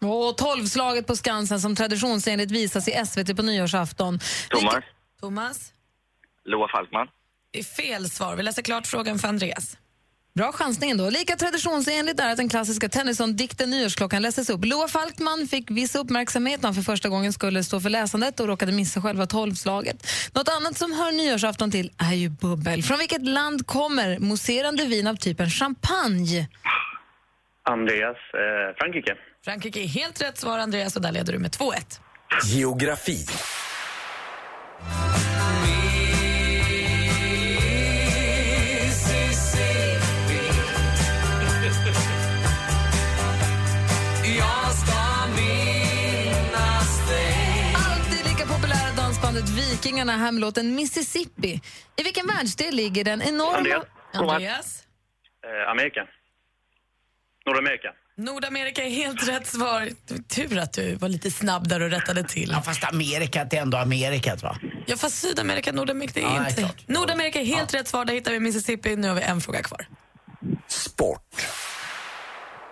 [0.00, 4.20] Och tolvslaget på Skansen som traditionsenligt visas i SVT på nyårsafton.
[4.50, 4.84] Thomas.
[5.20, 5.72] Thomas?
[6.44, 7.06] Loa Falkman.
[7.50, 8.36] Det är fel svar.
[8.36, 9.76] Vi läser klart frågan för Andreas.
[10.38, 11.10] Bra chansning då.
[11.10, 14.64] Lika traditionsenligt är att den klassiska Tennyson-dikten Nyårsklockan läses upp.
[14.64, 18.46] Loa Falkman fick viss uppmärksamhet när han för första gången skulle stå för läsandet och
[18.46, 20.06] råkade missa själva tolvslaget.
[20.32, 22.82] Något annat som hör nyårsafton till är ju bubbel.
[22.82, 26.48] Från vilket land kommer mousserande vin av typen champagne?
[27.70, 28.16] Andreas.
[28.16, 29.14] Eh, Frankrike.
[29.44, 32.00] Frankrike är helt rätt svar, Andreas, och där leder du med 2-1.
[32.44, 33.26] Geografi.
[49.74, 51.60] Vikingarna här med låten Mississippi.
[51.96, 53.56] I vilken världsdel ligger den enorma...
[53.56, 53.84] Andreas.
[54.12, 54.82] Andreas?
[55.44, 56.00] Eh, Amerika.
[57.46, 57.88] Nordamerika.
[58.16, 59.88] Nordamerika är helt rätt svar.
[60.28, 62.50] Tur att du var lite snabb där och rättade till.
[62.50, 64.58] Ja, fast Amerika det är ändå Amerikat va?
[64.86, 66.60] Ja, fast Sydamerika, Nordamerika, det är Ja, inte...
[66.62, 66.88] klart.
[66.88, 68.04] Nordamerika är helt rätt svar.
[68.04, 68.96] Där hittar vi Mississippi.
[68.96, 69.86] Nu har vi en fråga kvar.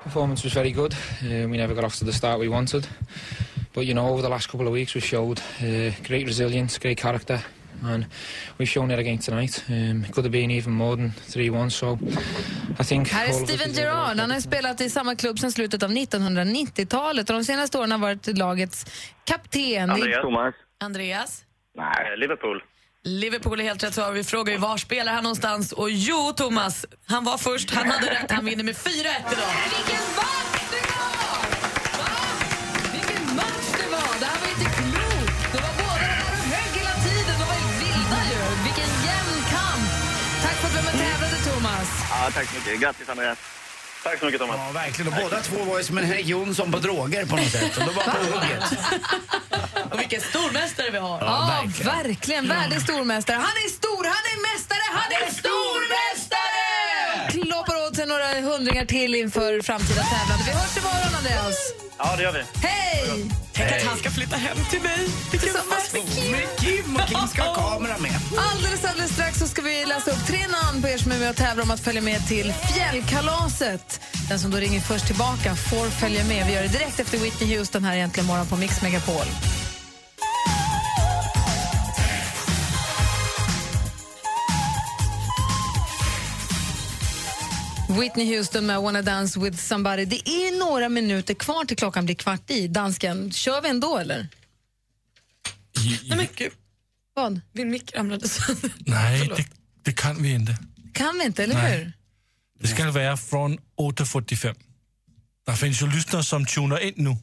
[0.05, 0.95] Performance was very good.
[1.23, 2.87] Uh, we never got off to the start we wanted.
[3.75, 6.99] But, you know, over the last couple of weeks we've showed uh, great resilience, great
[6.99, 7.39] character,
[7.85, 8.05] and
[8.59, 9.65] we've shown it again tonight.
[9.69, 11.99] Um, it could have been even more than 3-1, so
[12.79, 13.09] I think...
[13.09, 14.19] Här är Steven Gerrard.
[14.19, 17.99] Han har spelat i samma klubb sedan slutet av 1990-talet och de senaste åren har
[17.99, 18.87] varit lagets
[19.25, 19.91] kapten.
[19.91, 20.23] Andreas.
[20.23, 20.55] Thomas.
[20.81, 21.45] Andreas?
[21.77, 22.17] Nej.
[22.17, 22.63] Liverpool.
[23.05, 24.13] Liverpool är helt rätt svar.
[24.13, 25.73] Vi frågar ju var spelar han någonstans?
[25.73, 27.71] Och jo, Thomas, han var först.
[27.71, 28.31] Han hade rätt.
[28.31, 29.09] Han vinner med 4-1 idag.
[29.77, 30.62] Vilken match
[42.23, 42.81] Ja, tack så mycket.
[42.81, 43.39] Grattis, Andreas.
[44.03, 44.57] Tack så mycket, Thomas.
[44.59, 45.13] Ja, verkligen.
[45.13, 47.77] Och båda två var ju som en Henrik Jonsson på droger på något sätt.
[47.77, 48.65] Och de var på hugget.
[49.93, 51.19] Och vilken stormästare vi har.
[51.21, 52.49] Ja, verkligen.
[52.49, 53.37] Världens stormästare.
[53.37, 56.82] Han är stor, han är mästare, han är stormästare!
[57.31, 60.45] Kloppar åt sig några hundringar till inför framtida tävlande.
[60.47, 61.57] Vi hörs imorgon, Andreas.
[61.99, 62.43] Ja, det gör vi.
[62.69, 63.31] Hej!
[63.53, 65.09] Tänk att han ska flytta hem till mig.
[65.31, 66.33] Tillsammans med Kim.
[66.33, 68.13] Med Kim och Kim ska ha kamera med.
[68.53, 71.31] Alldeles, alldeles strax så ska vi läsa upp tre namn på er som är med
[71.31, 74.01] och tävlar om att följa med till fjällkalaset.
[74.29, 76.47] Den som då ringer först tillbaka får följa med.
[76.47, 79.27] Vi gör det direkt efter Whitney Houston här egentligen morgon på Mix Megapol.
[88.01, 90.05] Whitney Houston med Wanna Dance with somebody.
[90.05, 92.69] Det är några minuter kvar till klockan blir kvart i.
[92.69, 94.29] Dansken, kör vi ändå eller?
[96.09, 96.53] Nej, men gud.
[97.15, 97.41] Vad?
[97.53, 98.73] Min mick ramlade sönder.
[98.79, 99.47] Nej, det,
[99.83, 100.57] det kan vi inte.
[100.93, 101.79] Kan vi inte, eller Nej.
[101.79, 101.93] hur?
[102.61, 104.55] Det ska vara från 8.45.
[105.47, 107.17] Det finns ju lyssnare som tunar in nu.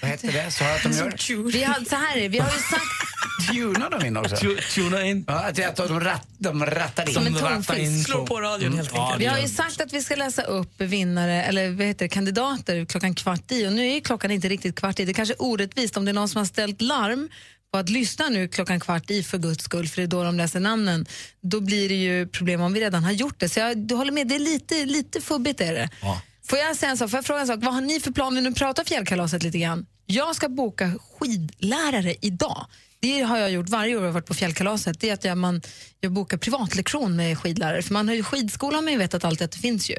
[0.00, 0.50] Vad heter det?
[0.50, 1.52] Sa jag att de gör?
[1.52, 3.10] Vi har, så här är det, vi har ju sagt...
[3.52, 4.36] Tunar de in också?
[4.74, 5.24] Tunar in.
[5.28, 7.14] Ja, att de, rat, de rattar in.
[7.14, 7.78] Som en tonfisk.
[7.78, 9.22] in Slå på radion helt Ja, enkelt.
[9.22, 12.84] Vi har ju sagt att vi ska läsa upp vinnare, eller vad heter det, kandidater
[12.84, 15.04] klockan kvart i och nu är ju klockan inte riktigt kvart i.
[15.04, 17.28] Det är kanske är orättvist om det är någon som har ställt larm
[17.72, 20.36] på att lyssna nu klockan kvart i för guds skull, för det är då de
[20.36, 21.06] läser namnen.
[21.42, 23.48] Då blir det ju problem om vi redan har gjort det.
[23.48, 25.90] Så jag du håller med, det är lite, lite fubbigt är det.
[26.02, 26.20] Ja.
[26.50, 27.10] Får jag säga en sak?
[27.10, 27.58] Får jag fråga en sak?
[27.62, 28.34] Vad har ni för plan?
[28.34, 29.86] Vi nu pratar fjällkalaset lite grann.
[30.06, 32.66] Jag ska boka skidlärare idag.
[33.00, 35.00] Det har jag gjort varje år jag har varit på fjällkalaset.
[35.00, 35.62] Det är att jag, man,
[36.00, 37.82] jag bokar privatlektion med skidlärare.
[37.82, 39.96] För man har ju skidskolan ju vetat alltid att det finns ju.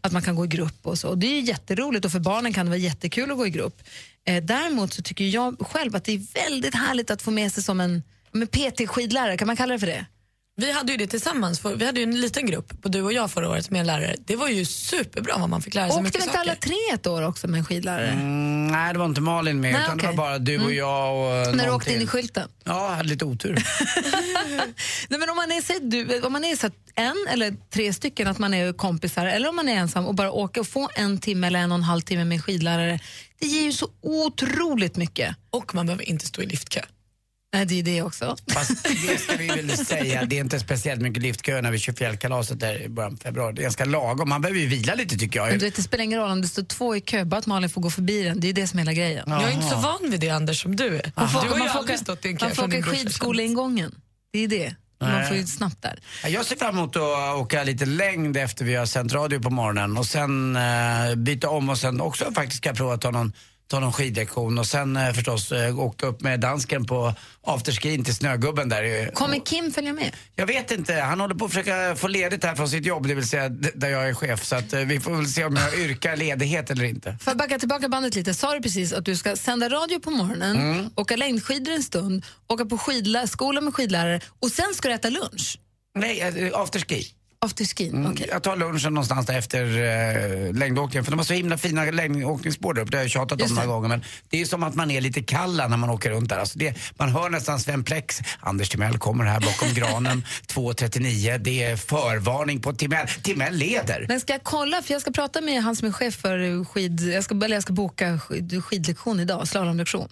[0.00, 1.08] Att man kan gå i grupp och så.
[1.08, 3.50] Och det är ju jätteroligt och för barnen kan det vara jättekul att gå i
[3.50, 3.82] grupp.
[4.26, 7.62] Eh, däremot så tycker jag själv att det är väldigt härligt att få med sig
[7.62, 10.06] som en men PT-skidlärare, kan man kalla det för det?
[10.60, 11.60] Vi hade ju det tillsammans.
[11.60, 13.86] För, vi hade ju en liten grupp, och du och jag förra året, med en
[13.86, 14.16] lärare.
[14.26, 16.40] Det var ju superbra vad man fick lära sig Åkte mycket inte saker.
[16.50, 18.08] alla tre ett år också med en skidlärare?
[18.08, 20.16] Mm, nej, det var inte Malin med, Nej, utan det okej.
[20.16, 20.76] var bara du och Mm.
[20.76, 22.04] jag och När du någon åkte in till.
[22.04, 22.48] i skylten?
[22.64, 23.54] Ja, jag hade lite otur.
[25.08, 27.92] Nej, men om man är, säg, du, om man är så att en eller tre
[27.92, 30.88] stycken, att man är kompisar, eller om man är ensam och bara åker och får
[30.94, 33.00] en timme eller en och en halv timme med en skidlärare,
[33.40, 35.36] det ger ju så otroligt mycket.
[35.50, 36.80] Och man behöver inte stå i liftkö.
[37.52, 38.36] Nej, det är det också.
[38.52, 41.92] Fast det ska vi väl säga, det är inte speciellt mycket liftköer när vi kör
[41.92, 43.52] fjällkalaset där i början på februari.
[43.54, 44.28] Det är ganska lagom.
[44.28, 45.58] Man behöver ju vila lite tycker Men jag.
[45.58, 47.70] du vet, det spelar ingen roll om det står två i kö, bara att Malin
[47.70, 48.40] får gå förbi den.
[48.40, 49.24] Det är det som är hela grejen.
[49.26, 51.12] Jag är inte så van vid det Anders som du är.
[51.16, 53.94] Man får, Du har ju aldrig stått i en kö man får åka skidskoleingången.
[54.32, 54.74] Det är det.
[55.00, 55.28] Man Nej.
[55.28, 56.00] får ju snabbt där.
[56.22, 59.50] Ja, Jag ser fram emot att åka lite längd efter vi har sänt radio på
[59.50, 63.32] morgonen och sen eh, byta om och sen också faktiskt ska prova att ta någon,
[63.70, 67.14] ta någon skidlektion och sen eh, förstås eh, åka upp med dansken på
[67.46, 69.10] afterskin till Snögubben där.
[69.14, 70.16] Kommer Kim följa med?
[70.36, 73.14] Jag vet inte, han håller på att försöka få ledigt här från sitt jobb, det
[73.14, 74.44] vill säga där jag är chef.
[74.44, 77.16] Så att, eh, vi får väl se om jag yrkar ledighet eller inte.
[77.20, 78.34] Får jag backa tillbaka bandet lite?
[78.34, 80.90] Sa du precis att du ska sända radio på morgonen, Mm.
[80.94, 82.78] åka längdskidor en stund, åka på
[83.26, 85.58] skola med skidlärare och sen ska du äta lunch?
[85.98, 86.60] Nej, eh,
[87.44, 87.84] afterski.
[87.84, 91.58] Afterski, Mm, Jag tar lunchen någonstans där efter eh, längdåkningen för de har så himla
[91.58, 93.72] fina längdåkningsspår där uppe, det har jag tjatat Just om några det.
[93.72, 93.88] gånger.
[93.88, 96.38] Men det är som att man är lite kalla när man åker runt där.
[96.38, 101.38] Alltså det, man hör nästan Sven Plex, Anders Timell kommer här bakom granen, 2.39.
[101.38, 103.06] Det är förvarning på Timell.
[103.22, 104.06] Timell leder.
[104.08, 107.00] Men ska jag kolla, för jag ska prata med han som är chef för skid...
[107.00, 110.08] Jag ska, eller jag ska boka skid, skidlektion idag, slalomlektion.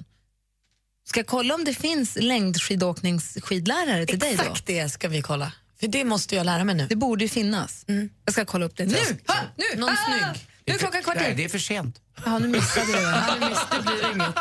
[1.09, 4.43] Ska jag kolla om det finns längdskidåkningsskidlärare till dig då?
[4.43, 5.53] Exakt det ska vi kolla.
[5.81, 6.87] För det måste jag lära mig nu.
[6.87, 7.85] Det borde ju finnas.
[8.25, 8.85] Jag ska kolla upp det.
[8.85, 8.97] Nu!
[9.27, 9.81] Ha, nu!
[9.81, 9.97] Någon ah!
[10.07, 10.47] snygg.
[10.65, 11.35] Nu är klockan kvart Nej, i.
[11.35, 12.01] det är för sent.
[12.25, 13.01] Ja, nu missade du det.
[13.41, 14.35] Ja, miss- det blir inget.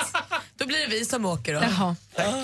[0.57, 1.59] Då blir det vi som åker då.
[1.61, 1.95] Jaha.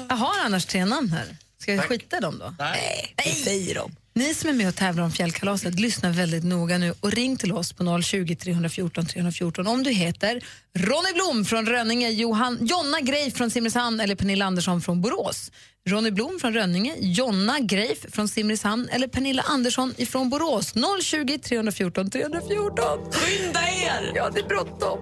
[0.09, 1.37] Jag har annars tre namn här.
[1.61, 2.55] Ska jag skita dem då?
[2.59, 3.95] Nej, det säger de.
[4.15, 7.51] Ni som är med och tävlar om fjällkalaset, lyssna väldigt noga nu och ring till
[7.51, 10.41] oss på 020 314 314 om du heter
[10.73, 15.51] Ronny Blom från Rönninge, Johan, Jonna Greif från Simrishamn eller Pernilla Andersson från Borås.
[15.89, 20.73] Ronny Blom från Rönninge, Jonna Greif från Simrishamn eller Pernilla Andersson ifrån Borås.
[21.03, 22.85] 020 314 314.
[23.11, 24.11] Skynda er!
[24.15, 24.99] Ja, det är bråttom.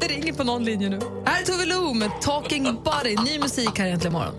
[0.00, 1.00] Det ringer på någon linje nu.
[1.26, 3.16] Här är Tove Lo med Talking Body.
[3.24, 4.34] Ny musik här egentligen imorgon.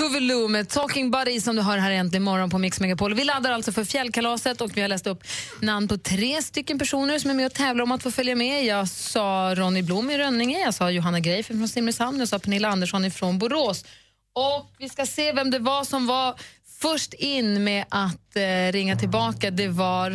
[0.00, 3.14] Tove med Talking Buddy som du hör här äntligen morgon på Mix Megapol.
[3.14, 5.22] Vi laddar alltså för fjällkalaset och vi har läst upp
[5.60, 8.64] namn på tre stycken personer som är med och tävlar om att få följa med.
[8.64, 12.68] Jag sa Ronny Blom i Rönninge, jag sa Johanna Greif från Simrishamn, jag sa Pernilla
[12.68, 13.84] Andersson från Borås.
[14.34, 16.34] Och vi ska se vem det var som var
[16.80, 19.50] först in med att eh, ringa tillbaka.
[19.50, 20.10] Det var...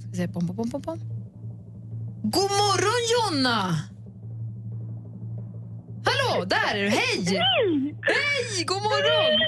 [0.00, 0.98] Ska vi se, bom, bom, bom, bom.
[2.22, 3.89] God morgon Jonna!
[6.04, 6.88] Hallå, där är du.
[6.88, 7.24] Hej!
[8.02, 8.64] Hej!
[8.64, 9.40] God morgon!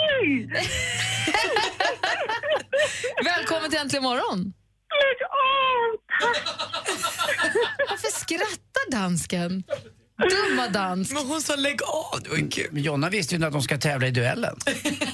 [3.25, 4.53] Välkommen till Äntligen morgon.
[5.03, 5.99] Lägg av!
[7.89, 9.65] Varför skrattar dansken?
[10.31, 11.13] Dumma dansk.
[11.13, 12.69] Men hon sa lägg av, det var ju kul.
[12.73, 14.57] Men Jonna visste ju inte att de ska tävla i duellen.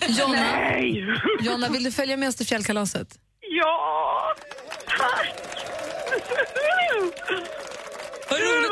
[0.09, 0.79] Jonna,
[1.41, 3.09] Jonna, vill du följa med oss till fjällkalaset?
[3.41, 4.35] Ja,
[4.99, 5.35] tack!
[8.31, 8.71] Vad roligt,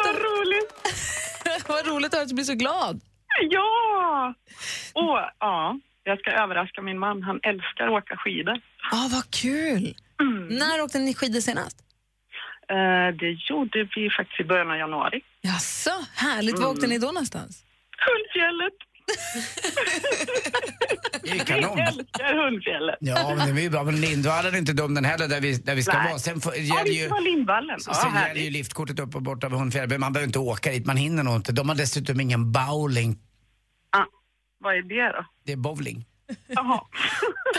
[1.69, 2.15] Vad roligt!
[2.15, 3.01] Att du blir så glad.
[3.51, 4.35] Ja!
[4.95, 5.79] Åh, ja.
[6.05, 7.23] Jag ska överraska min man.
[7.23, 8.61] Han älskar att åka skidor.
[8.93, 9.95] Ah, vad kul!
[10.51, 11.77] När åkte ni skidor senast?
[12.69, 15.21] Eh, det gjorde vi faktiskt i början av januari.
[15.41, 16.59] Jaså, härligt.
[16.59, 17.65] Var åkte ni då någonstans?
[18.09, 18.75] Hundfjället.
[21.23, 21.79] Det är ju Vi kanon.
[21.79, 22.97] älskar Hundfjället.
[23.01, 23.85] Ja, men det är ju bra.
[23.85, 26.09] Men Lindvallen är inte dum den heller där vi, där vi ska Nej.
[26.09, 26.19] vara.
[26.19, 27.05] Sen får, Ja, gäller vi ju...
[27.07, 27.81] ska ha Lindvallen.
[27.81, 30.39] Så Ja, sen gäller ju liftkortet upp och bort av Hundfjäll, men man behöver inte
[30.39, 31.53] åka dit, man hinner nog inte.
[31.53, 33.19] De har dessutom ingen bowling,
[34.59, 35.25] Vad är det då?
[35.45, 36.05] det är bowling.
[36.49, 36.81] Jaha.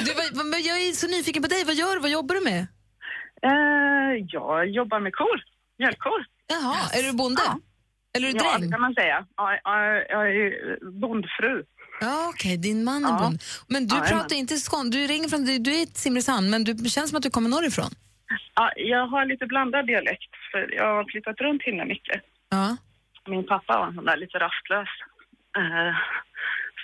[0.06, 0.14] Du,
[0.52, 1.64] vad, jag är så nyfiken på dig.
[1.66, 2.00] Vad gör du?
[2.02, 2.68] Vad jobbar du med?
[3.42, 5.42] Eh, jag jobbar med kor.
[5.80, 6.26] Mjölkkor.
[6.48, 7.42] Jaha, är du bonde?
[8.18, 8.62] Eller är du Ja, dräng?
[8.62, 9.26] det kan man säga.
[9.38, 9.76] Ja, ja,
[10.10, 10.50] jag är
[11.02, 11.64] bondfru.
[12.02, 13.20] Ja, okej, din man är Ja.
[13.24, 13.40] bonde.
[13.68, 14.38] Men du Ja, pratar jajamän.
[14.38, 14.90] inte skån.
[14.90, 17.50] Du ringer från, du, du är i Simrishamn, men du känns som att du kommer
[17.50, 17.92] norrifrån.
[18.56, 22.22] Ja, jag har lite blandad dialekt, för jag har flyttat runt himla mycket.
[22.50, 22.78] Ja.
[23.28, 24.90] Min pappa var en sån där lite rastlös.
[25.58, 25.94] Eh,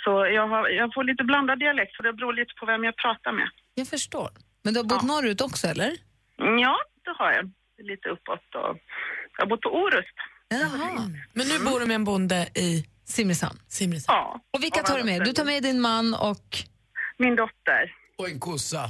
[0.03, 2.95] så jag, har, jag får lite blandad dialekt, för det beror lite på vem jag
[2.95, 3.49] pratar med.
[3.75, 4.29] Jag förstår.
[4.63, 5.91] Men du har bott norrut också, eller?
[6.37, 7.51] Ja, det har jag.
[7.91, 8.77] Lite uppåt och...
[9.37, 10.17] Jag har bott på Orust.
[10.59, 11.09] Jaha.
[11.33, 13.59] Men nu bor du med en bonde i Simrishamn.
[13.67, 14.17] Simrishamn.
[14.17, 14.39] Ja.
[14.53, 15.23] Och vilka tar du med?
[15.23, 16.57] Du tar med din man och...
[17.17, 17.95] Min dotter.
[18.17, 18.89] Och en kossa.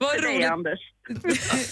[0.00, 0.50] Vad Det är roligt.
[0.50, 0.78] Anders.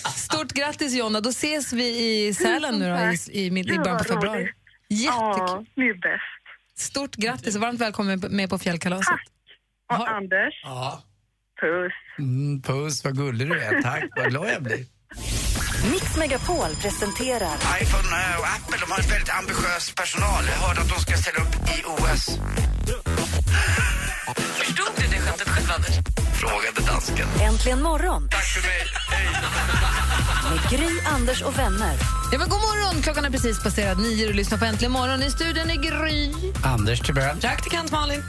[0.17, 1.85] Stort grattis Jonna, då ses vi
[2.27, 4.49] i Sälen nu då, i, i, i början på februari.
[4.89, 5.13] Jättekul.
[5.47, 6.23] Ja, ni är bäst.
[6.91, 9.15] Stort grattis och varmt välkommen med på fjällkalaset.
[9.93, 11.03] Och Anders, Ja.
[11.61, 11.93] puss.
[12.19, 13.83] Mm, puss, vad gullig du är.
[13.83, 14.85] Tack, vad glad jag blir.
[15.85, 20.45] Mix Megapol presenterar iPhone eh, och Apple de har en väldigt ambitiös personal.
[20.47, 22.25] Jag hörde att de ska ställa upp i OS.
[24.59, 25.97] Förstod du det skämtet själv, Anders?
[26.41, 27.29] frågade dansken.
[27.41, 28.87] Äntligen morgon Tack för mig.
[30.51, 31.97] med Gry, Anders och vänner.
[32.33, 33.03] Ja, men god morgon!
[33.03, 35.23] Klockan är precis passerat nio och lyssnar på Äntligen morgon.
[35.23, 36.33] I studion är Gry.
[36.65, 37.37] Anders Timell.
[37.37, 38.23] Praktikant Malin.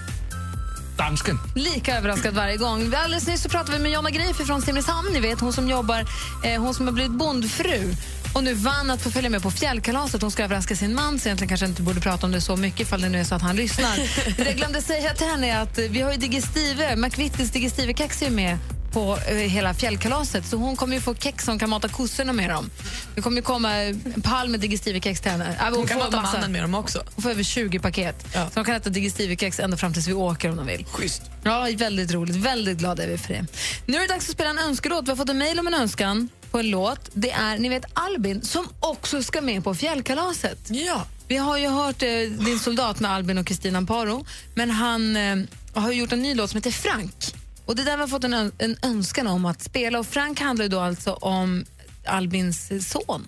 [1.00, 1.40] Dansken.
[1.56, 2.94] Lika överraskad varje gång.
[2.96, 5.10] Alldeles nyss så pratade vi med Jonna Greif från Simrishamn.
[5.14, 6.06] Ni vet, hon som jobbar,
[6.44, 7.96] eh, hon som har blivit bondfru
[8.34, 10.22] och nu vann att få följa med på fjällkalaset.
[10.22, 12.80] Hon ska överraska sin man, så egentligen kanske inte borde prata om det så mycket
[12.80, 13.98] ifall det nu är så att han lyssnar.
[14.38, 18.26] Det jag glömde säga till henne är att vi har ju Digestive, McVittys Digestive-kex är
[18.26, 18.58] ju med
[18.92, 20.46] på eh, hela fjällkalaset.
[20.46, 22.70] Så hon kommer ju få kex som kan mata kossorna med dem.
[23.16, 25.58] Det kommer ju komma en pall med Digestive-kex till henne.
[25.60, 27.04] Äh, Hon kan får mata mannen med dem också.
[27.16, 28.26] Hon får över 20 paket.
[28.34, 30.86] Så de kan äta Digestive-kex ända fram tills vi åker om de vill.
[30.86, 31.22] Schysst.
[31.44, 32.36] Ja, väldigt roligt.
[32.36, 33.46] Väldigt glada är vi för det.
[33.86, 35.06] Nu är det dags att spela en önskelåt.
[35.06, 37.10] Vi har fått en mejl om en önskan på en låt.
[37.14, 40.60] Det är ni vet Albin som också ska med på fjällkalaset.
[40.70, 41.06] Ja.
[41.28, 42.10] Vi har ju hört eh,
[42.46, 44.26] Din soldat med Albin och Kristina Amparo,
[44.56, 45.36] men han eh,
[45.74, 47.36] har gjort en ny låt som heter Frank.
[47.70, 50.00] Och det är där har fått en, ö- en önskan om att spela.
[50.00, 51.66] Och Frank handlar ju då alltså om
[52.06, 53.28] Albins son.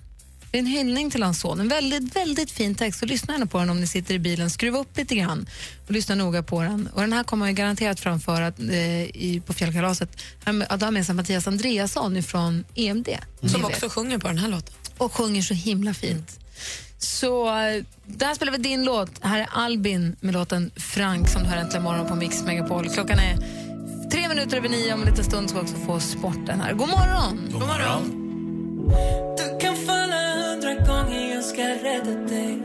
[0.51, 1.59] Det är en hyllning till hans son.
[1.59, 2.99] En väldigt, väldigt fin text.
[2.99, 4.49] Så lyssna gärna på den om ni sitter i bilen.
[4.49, 5.47] Skruva upp lite grann
[5.85, 6.89] och lyssna noga på den.
[6.93, 10.21] Och den här kommer ju garanterat framföra eh, i, på fjällkalaset.
[10.43, 13.09] Han har med sig Mattias Andreasson från EMD.
[13.41, 14.73] Ni Som också sjunger på den här låten.
[14.97, 16.39] Och sjunger så himla fint.
[16.97, 19.11] Så eh, där spelar vi din låt.
[19.21, 22.89] Här är Albin med låten Frank som du hör äntligen morgon på Mix Megapol.
[22.89, 23.37] Klockan är
[24.11, 24.93] tre minuter över nio.
[24.93, 26.73] Om en liten stund ska vi också få sporten här.
[26.73, 27.49] God morgon!
[27.51, 28.17] God morgon.
[29.37, 32.61] Du kan falla hundra gånger, jag ska rädda dig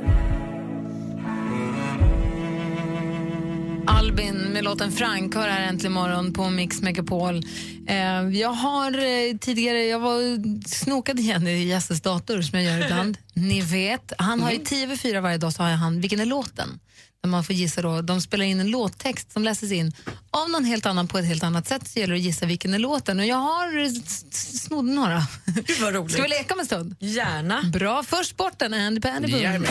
[3.87, 7.43] Albin med låten Frank hör här äntligen morgon på Mix Megapol.
[7.89, 7.97] Eh,
[8.41, 10.21] jag har eh, tidigare, jag var
[10.69, 13.19] snokade igen i Jesses dator som jag gör ibland.
[13.35, 16.21] Ni vet, han har ju 10 över 4 varje dag så har jag han, vilken
[16.21, 16.81] är låten?
[17.23, 19.93] Där man får gissa då, de spelar in en låttext som läses in
[20.31, 22.75] av någon helt annan på ett helt annat sätt så gäller det att gissa vilken
[22.75, 23.19] är låten.
[23.21, 25.27] Och jag har s- s- snodd några.
[25.47, 26.13] Gud vad roligt.
[26.13, 26.97] Ska vi leka om en stund?
[26.99, 27.63] Gärna.
[27.63, 29.15] Bra, först sporten, Andy Boom.
[29.35, 29.69] Är med.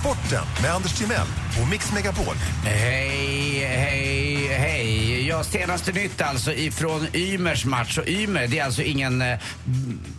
[0.00, 1.26] Sporten med Anders Timell
[1.62, 2.34] och Mix Megapol.
[2.64, 5.05] Hej, hej, hej.
[5.28, 7.98] Ja, senaste nytt alltså ifrån Ymers match.
[7.98, 9.38] Och Ymer, det är alltså ingen eh,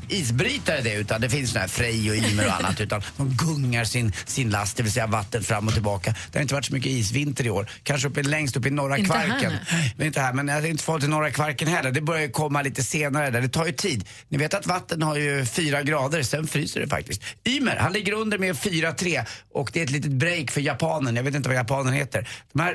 [0.10, 2.82] isbrytare det, utan det finns såna här Frej och Ymer och annat.
[2.82, 6.16] Utan de gungar sin, sin last, det vill säga vattnet fram och tillbaka.
[6.32, 7.70] Det har inte varit så mycket isvinter i år.
[7.84, 9.54] Kanske uppe, längst upp i norra Inte här, Kvarken.
[9.72, 9.94] nej.
[9.98, 11.92] Men inte här, men jag har inte fått till norra Kvarken heller.
[11.92, 13.42] Det börjar ju komma lite senare där.
[13.42, 14.08] Det tar ju tid.
[14.30, 17.22] Ni vet att vatten har ju fyra grader, sen fryser det faktiskt.
[17.46, 21.16] Ymer, han ligger under med 4-3 och det är ett litet break för japanen.
[21.16, 22.30] Jag vet inte vad japanen heter.
[22.54, 22.74] De här,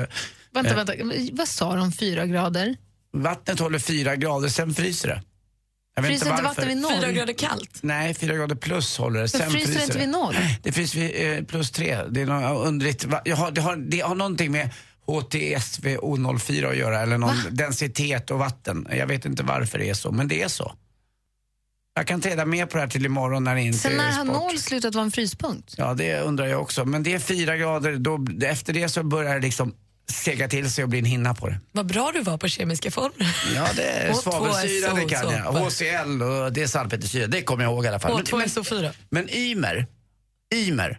[0.00, 0.06] eh,
[0.54, 0.92] Vänta, eh, vänta,
[1.32, 1.92] vad sa de?
[1.92, 2.76] Fyra grader?
[3.12, 5.22] Vattnet håller fyra grader, sen fryser det.
[5.94, 6.48] Jag vet Fryser inte varför.
[6.56, 6.92] vatten vid noll?
[7.00, 7.78] Fyra grader kallt.
[7.82, 9.28] Nej, fyra grader plus håller det.
[9.28, 10.36] Sen fryser det inte vid noll?
[10.62, 11.98] Det fryser vid eh, plus tre.
[12.10, 13.04] Det är något underligt.
[13.04, 14.70] Va- Jag har, det, har, det har någonting med
[15.06, 18.86] HTSV O04 att göra, eller någon densitet och vatten.
[18.90, 20.72] Jag vet inte varför det är så, men det är så.
[21.94, 24.12] Jag kan träda med på det här till imorgon när det inte Sen när är
[24.12, 24.36] har sport.
[24.36, 25.74] noll slutat vara en fryspunkt?
[25.78, 26.84] Ja, det undrar jag också.
[26.84, 29.74] Men det är fyra grader, då, efter det så börjar det liksom
[30.10, 31.60] sega till sig och bli en hinna på det.
[31.72, 33.36] Vad bra du var på kemiska formler.
[33.54, 35.52] Ja, det är H2SO, svavelsyra, det kan jag.
[35.52, 38.14] HCl och det är salpetersyra, det kommer jag ihåg i alla fall.
[38.16, 38.92] Men- H2SO4.
[39.10, 39.86] Men Ymer,
[40.54, 40.98] Ymer,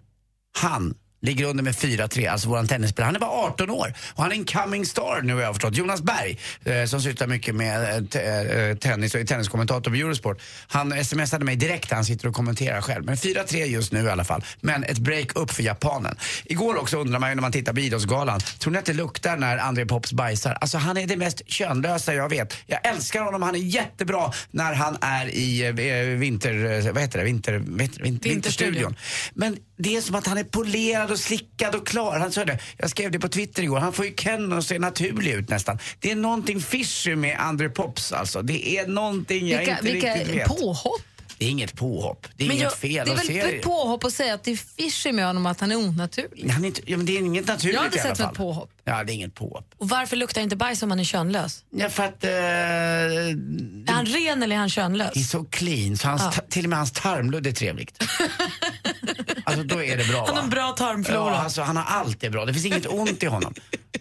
[0.57, 3.07] han ligger under med 4-3, alltså våran tennisspelare.
[3.07, 5.77] Han är bara 18 år och han är en coming star nu har jag förstått.
[5.77, 10.41] Jonas Berg, eh, som sysslar mycket med eh, eh, tennis och är tenniskommentator på Eurosport.
[10.67, 13.05] Han smsade mig direkt, han sitter och kommenterar själv.
[13.05, 14.43] Men 4-3 just nu i alla fall.
[14.61, 16.15] Men ett break upp för japanen.
[16.45, 19.37] Igår också undrar man ju när man tittar på Idrottsgalan, tror ni att det luktar
[19.37, 20.57] när André Pops bajsar?
[20.61, 22.53] Alltså han är det mest könlösa jag vet.
[22.65, 25.73] Jag älskar honom, han är jättebra när han är i eh,
[26.19, 28.95] vinter, eh, vad heter det, vinter, vinter, vinter, vinterstudion.
[29.33, 32.19] Men det är som att han är polerad och slickad och klar.
[32.19, 34.79] Han sa det, jag skrev det på Twitter igår, han får ju Ken att se
[34.79, 35.79] naturlig ut nästan.
[35.99, 38.41] Det är någonting fishy med André Pops alltså.
[38.41, 40.47] Det är någonting jag Vilka, inte vilka riktigt vet.
[40.47, 41.01] påhopp?
[41.37, 42.27] Det är inget påhopp.
[42.37, 44.51] Det är Men inget jag- fel Det är väl se påhopp att säga att det
[44.51, 46.49] är fishy med honom att han är onaturlig?
[46.49, 48.33] Han är inte, ja, men det är inget naturligt Jag hade i alla sett ett
[48.33, 48.69] påhopp.
[48.83, 49.65] Ja, det är inget påhopp.
[49.77, 51.63] Och varför luktar inte bajs om man är könlös?
[51.69, 52.23] Ja, för att...
[52.23, 55.11] Eh, Är han ren eller är han könlös?
[55.13, 56.31] Det är så clean, så hans, Ja.
[56.49, 58.03] till och med hans tarmludd är trevligt.
[59.51, 61.31] alltså då är det bra Han har en bra tarmflora.
[61.31, 62.45] Ja, alltså, han har allt det bra.
[62.45, 63.53] Det finns inget ont i honom.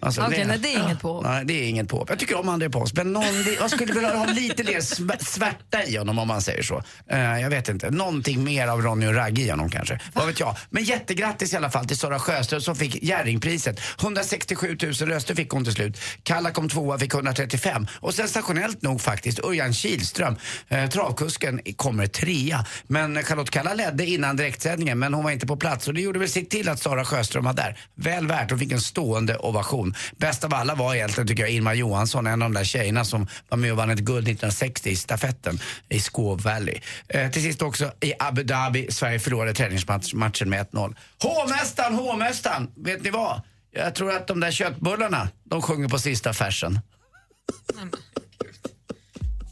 [0.03, 1.23] Alltså, Okej, nej, det är inget påhopp.
[1.25, 2.09] Nej, det är inget påhopp.
[2.09, 3.23] Jag tycker om André Pons, men någon,
[3.59, 6.83] jag skulle vilja ha lite mer sv- svärta i honom om man säger så.
[7.11, 9.99] Eh, jag vet inte, någonting mer av Ronny och Ragge i honom kanske.
[10.13, 10.55] Vad vet jag.
[10.69, 13.79] Men jättegrattis i alla fall till Sara Sjöström som fick Jerringpriset.
[14.01, 15.97] 167 000 röster fick hon till slut.
[16.23, 17.87] Kalla kom tvåa, fick 135.
[17.99, 20.35] Och sensationellt nog faktiskt, Örjan Kihlström,
[20.69, 22.65] eh, travkusken, kommer trea.
[22.87, 25.87] Men Charlotte Kalla ledde innan direktsändningen, men hon var inte på plats.
[25.87, 27.79] Och det gjorde väl sitt till att Sara Sjöström var där.
[27.95, 29.95] Väl värt, hon fick en stående ovation.
[30.17, 33.27] Bäst av alla var egentligen, tycker jag, Irma Johansson, en av de där tjejerna som
[33.49, 36.79] var med och vann ett guld 1960 i stafetten i Skåv Valley.
[37.07, 40.95] Eh, till sist också i Abu Dhabi, Sverige förlorade träningsmatchen med 1-0.
[41.23, 42.71] Hovmästaren, hovmästaren!
[42.75, 43.41] Vet ni vad?
[43.71, 46.79] Jag tror att de där köttbullarna, de sjunger på sista färsen.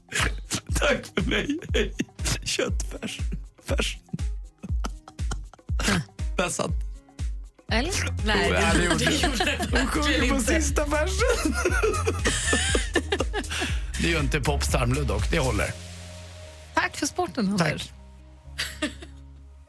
[0.79, 1.59] Tack för mig.
[1.73, 1.93] Hej.
[2.43, 3.19] Köttfärs.
[3.65, 3.97] Färs.
[6.39, 6.71] Där satt
[7.71, 7.93] Eller?
[8.25, 11.53] Nej, det- det gjorde det De sjunger på sista versen.
[14.01, 15.67] Det är ju inte Pops tarmludd dock, det håller.
[16.73, 17.89] Tack för sporten, Anders.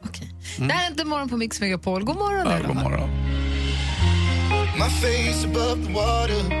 [0.05, 0.31] Okej.
[0.57, 2.03] Det här är inte morgon på Mix Megapol.
[2.03, 2.47] God morgon.
[2.51, 3.09] Ja, god morgon.
[4.75, 6.60] My face above the water.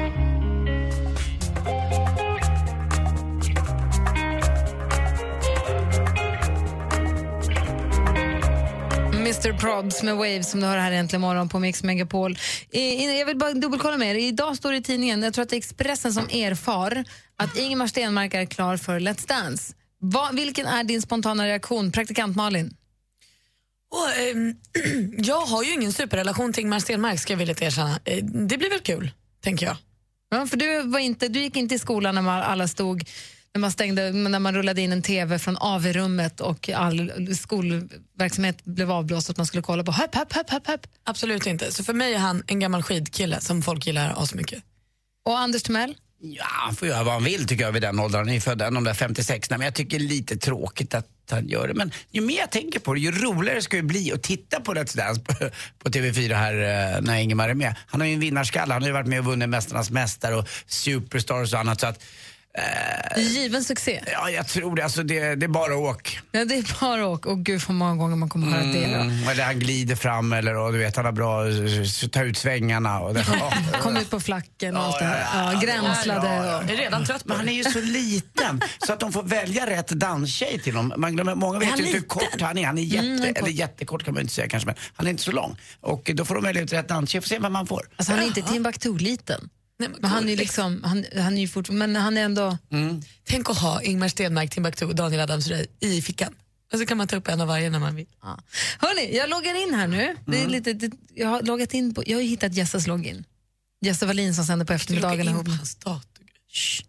[9.31, 12.37] Mr Prods med Waves som du hör här äntligen morgon på Mix Megapol.
[13.19, 14.15] Jag vill bara dubbelkolla med er.
[14.15, 17.03] Idag står det i tidningen, jag tror att det är Expressen som erfar
[17.35, 19.73] att Ingemar Stenmark är klar för Let's Dance.
[20.01, 21.91] Va, vilken är din spontana reaktion?
[21.91, 22.73] Praktikant Malin?
[23.91, 24.55] Och, ehm,
[25.25, 27.99] jag har ju ingen superrelation till Ingmar Stenmark ska jag vilja erkänna.
[28.05, 29.11] Eh, Det blir väl kul,
[29.43, 29.77] tänker jag.
[30.29, 33.03] Ja, för du, var inte, du gick inte i skolan när alla stod
[33.53, 38.91] när man, stängde, när man rullade in en TV från AV-rummet och all skolverksamhet blev
[38.91, 39.91] avblåst att man skulle kolla på.
[39.91, 40.87] Höpp, höpp, höpp, höpp, höpp.
[41.03, 41.71] Absolut inte.
[41.71, 44.63] Så för mig är han en gammal skidkille som folk gillar asmycket.
[45.25, 45.95] Och Anders Timell?
[46.23, 48.19] Ja, han får göra vad han vill tycker jag vid den åldern.
[48.19, 51.07] Han är född de där 56 Nej, men jag tycker det är lite tråkigt att
[51.29, 51.73] han gör det.
[51.73, 54.73] Men ju mer jag tänker på det, ju roligare ska det bli att titta på
[54.73, 55.33] Let's Dance på,
[55.79, 56.53] på TV4 här
[56.95, 57.75] eh, när Ingemar är med.
[57.87, 60.47] Han har ju en vinnarskalle, han har ju varit med och vunnit Mästarnas mästare och
[60.67, 61.79] Superstars och annat.
[61.79, 62.03] Så att,
[63.15, 64.03] Det är given succé.
[64.11, 64.83] ja, jag tror det.
[64.83, 66.19] Alltså, det, det är bara åk.
[66.31, 67.25] Ja, det är bara åk.
[67.25, 68.87] Och gud vad många gånger man kommer höra det.
[68.95, 69.01] Då.
[69.01, 72.37] Mm, eller han glider fram eller och, du vet, han har bra att ta ut
[72.37, 72.99] svängarna.
[72.99, 73.53] Och det, ja.
[73.81, 75.53] Kom ut på flacken och allt det här.
[75.53, 76.27] Ja, grämslade.
[76.27, 78.99] Ja, och- Jag är redan trött på Men han är ju så liten så att
[78.99, 81.01] de får välja rätt danstjej till honom.
[81.01, 82.65] Man glömmer, många vet ju inte hur kort han är.
[82.65, 83.37] Han är jätte, Mm, han är kort.
[83.43, 85.57] eller jättekort kan man inte säga kanske, men han är inte så lång.
[85.81, 87.87] Och då får de välja ut rätt danstjej, får se vem man får.
[87.95, 89.49] Alltså, han är inte Timbuktu-liten.
[89.89, 92.57] Men han är liksom, han, han är ju fortfarande, men han är ändå...
[93.23, 96.35] Tänk att ha Ingmar Stenmark, Timbuktu och Daniel Adams-Ray i fickan.
[96.73, 98.05] Och så kan man ta upp en av varje när man vill.
[98.79, 100.15] Hörni, jag loggar in här nu.
[100.25, 103.25] Det är lite, det, jag har loggat in på, jag har ju hittat Jessas login.
[103.81, 105.45] Jessa Wallin som sänder på eftermiddagen in ihop.
[105.45, 106.25] på hans dator.
[106.51, 106.83] Shh,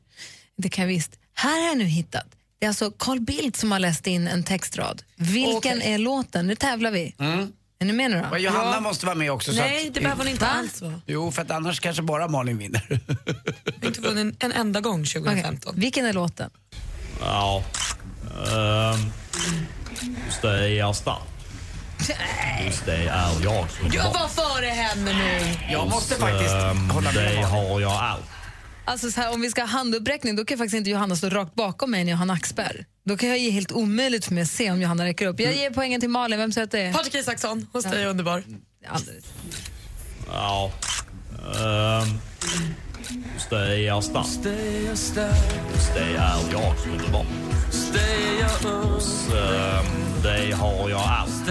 [0.56, 1.18] det kan jag visst.
[1.34, 2.26] Här har jag nu hittat.
[2.58, 5.02] Det är alltså Carl Bildt som har läst in en textrad.
[5.16, 5.92] Vilken Okej.
[5.92, 6.46] är låten?
[6.46, 7.14] Nu tävlar vi.
[7.18, 7.52] Mm.
[7.82, 8.28] Är ni med nu då?
[8.30, 9.52] Och Johanna måste vara med också.
[9.52, 10.50] Nej, så att, det behöver hon inte Va?
[10.50, 11.00] alls vara.
[11.06, 12.86] Jo, för att annars kanske bara Malin vinner.
[13.64, 15.72] Jag har inte vunnit en, en enda gång 2015.
[15.76, 16.50] Vilken är låten?
[17.20, 17.64] Ja.
[18.46, 19.12] Ehm,
[20.26, 21.18] just det är stark.
[22.66, 25.56] Just det är jag som Jag var före henne nu.
[25.72, 27.44] Jag måste faktiskt Ehm, hålla med Det Malin.
[27.44, 28.22] har jag allt.
[28.84, 31.54] Alltså så här, om vi ska ha handuppräckning då kan faktiskt inte Johanna stå rakt
[31.54, 32.86] bakom mig när jag har nackspärr.
[33.04, 35.40] Då kan jag ge helt omöjligt för mig att se om Johanna räcker upp.
[35.40, 36.38] Jag ger poängen till Malin.
[36.38, 36.92] Vem säger att det är?
[36.92, 38.42] Patrik Isaksson, hos dig underbar.
[38.88, 39.24] Alldeles.
[40.28, 40.72] Ja.
[41.54, 42.18] Ehm,
[43.34, 44.26] just det är jag stark.
[44.86, 45.14] Just
[45.94, 47.26] det är jag som underbar.
[49.36, 49.86] Ehm,
[50.22, 51.46] det har jag allt.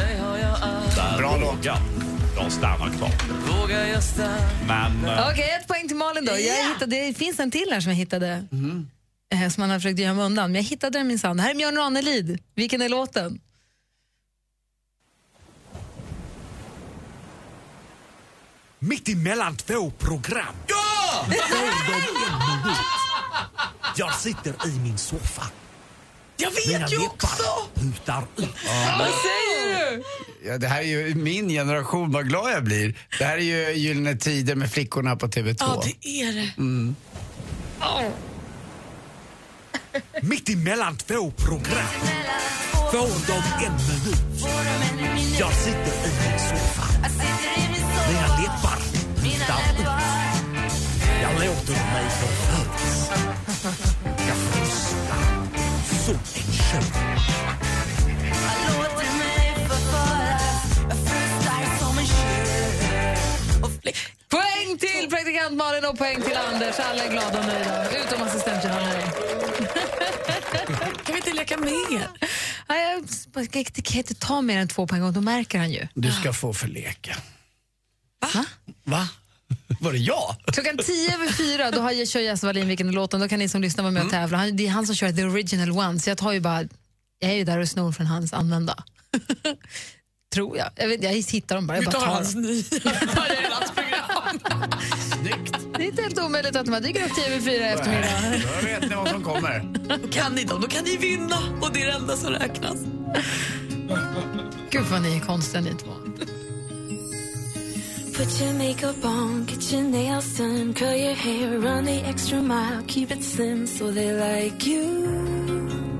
[2.42, 4.68] Vågar jag stanna kvar.
[4.68, 5.06] Men...
[5.06, 6.32] eh, Okej, ett poäng till Malin då.
[6.32, 8.46] Jag hittade, det finns en till här som jag hittade.
[9.34, 10.52] eh, Som man har försökt gömma undan.
[10.52, 11.40] Men jag hittade den minsann.
[11.40, 12.40] Här är Björn Ranelid.
[12.56, 13.40] Vilken är låten?
[18.80, 20.56] Mitt emellan två program.
[20.68, 21.26] Ja!
[23.98, 25.44] Jag sitter i min soffa.
[26.42, 27.44] Jag vet Mina ju också!
[27.74, 28.50] putar ut.
[29.00, 30.04] Vad säger du?
[30.50, 32.96] Ja, det här är ju min generation, vad glad jag blir.
[33.20, 35.56] Det här är ju Gyllene Tider med flickorna på TV2.
[35.60, 36.52] Ja, det är det.
[36.58, 36.96] Mm.
[40.22, 41.88] Mitt emellan två program.
[42.92, 44.46] Får de en minut.
[45.40, 46.88] Jag sitter i min soffa.
[48.08, 48.80] Mina läppar
[49.16, 49.88] putar ut.
[51.22, 52.91] Jag låter mig förföras.
[61.80, 63.18] Som en tjuv.
[64.30, 66.80] Poäng till praktikant Malin och poäng till Anders.
[66.80, 69.02] Alla är glada och nöjda, utom assistent Johanna.
[71.04, 72.08] Kan vi inte leka mer?
[72.70, 75.88] Nej, Jag kan inte ta mer än två poäng och då märker han ju.
[75.94, 77.18] Du ska få förleka.
[78.34, 78.46] Va?
[78.84, 79.10] Va?
[79.82, 80.36] Var det jag?
[80.46, 83.20] Klockan tio över fyra då har jag, kör Jesse Wallin vilken låten.
[83.20, 84.38] Då kan ni som lyssnar vara med och tävla.
[84.38, 86.00] Han, det är han som kör the original one.
[86.00, 86.62] Så jag tar ju bara,
[87.20, 88.84] jag är ju där och snor från hans använda.
[90.34, 90.68] Tror jag.
[90.76, 91.78] Jag, vet, jag hittar dem bara.
[91.78, 92.64] Jag bara tar tar hans nya
[95.78, 98.08] Det är inte helt omöjligt att man dyker upp tio över fyra i eftermiddag.
[98.62, 99.60] Då vet ni vad som kommer.
[100.02, 102.78] Då kan ni dem, då kan ni vinna och det är det enda som räknas.
[104.70, 105.92] Gud vad ni är konstiga ni två.
[108.14, 112.84] Put your makeup on, get your nails done, curl your hair, run the extra mile,
[112.88, 115.91] keep it slim so they like you.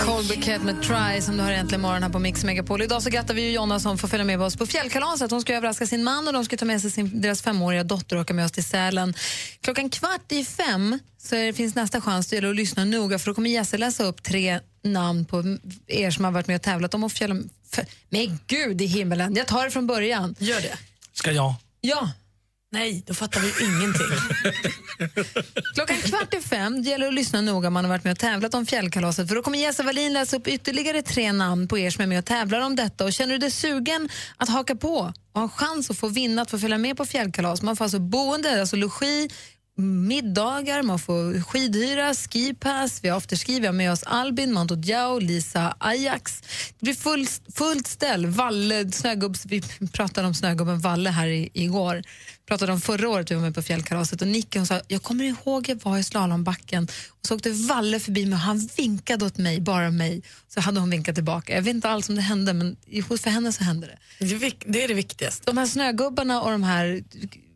[0.00, 2.82] Colby Cat med Try som du har äntligen morgon här på Mix Megapol.
[2.82, 5.30] Idag så grattar vi ju Jonna som får följa med oss på fjällkalaset.
[5.30, 8.16] Hon ska överraska sin man och de ska ta med sig sin, deras femåriga dotter
[8.16, 9.14] och åka med oss till Sälen.
[9.60, 12.26] Klockan kvart i fem så det finns nästa chans.
[12.26, 16.10] Det gäller att lyssna noga för då kommer Jesse läsa upp tre namn på er
[16.10, 17.36] som har varit med och tävlat om att fjälla...
[18.08, 20.34] Men gud i himmelen, jag tar det från början.
[20.38, 20.78] Gör det.
[21.12, 21.54] Ska jag?
[21.80, 22.10] Ja.
[22.72, 24.06] Nej, då fattar vi ingenting.
[25.74, 28.18] Klockan kvart i fem, det gäller att lyssna noga om man har varit med och
[28.18, 29.28] tävlat om fjällkalaset.
[29.28, 32.18] För då kommer Jesse Wallin läsa upp ytterligare tre namn på er som är med
[32.18, 33.04] och tävlar om detta.
[33.04, 36.42] Och känner du dig sugen att haka på och ha en chans att få vinna,
[36.42, 37.62] att få följa med på fjällkalas.
[37.62, 39.28] Man får alltså boende, alltså logi,
[39.76, 45.18] middagar, man får skidhyra, skipass, vi har afterski, vi har med oss Albin, Manto Diao,
[45.18, 46.40] Lisa Ajax.
[46.78, 48.26] Det blir full, fullt ställ.
[48.26, 49.62] Valle, snögubbs, vi
[49.92, 52.02] pratade om snögubben Valle här i, igår.
[52.48, 55.24] pratade om förra året vi var med på fjällkalaset och Nicky hon sa, jag kommer
[55.24, 59.38] ihåg jag var i slalombacken och så åkte Valle förbi mig och han vinkade åt
[59.38, 60.22] mig, bara mig.
[60.48, 61.54] Så hade hon vinkat tillbaka.
[61.54, 62.76] Jag vet inte alls om det hände men
[63.22, 64.26] för henne så hände det.
[64.26, 65.42] Det är, vik- det är det viktigaste.
[65.46, 67.02] De här snögubbarna och de här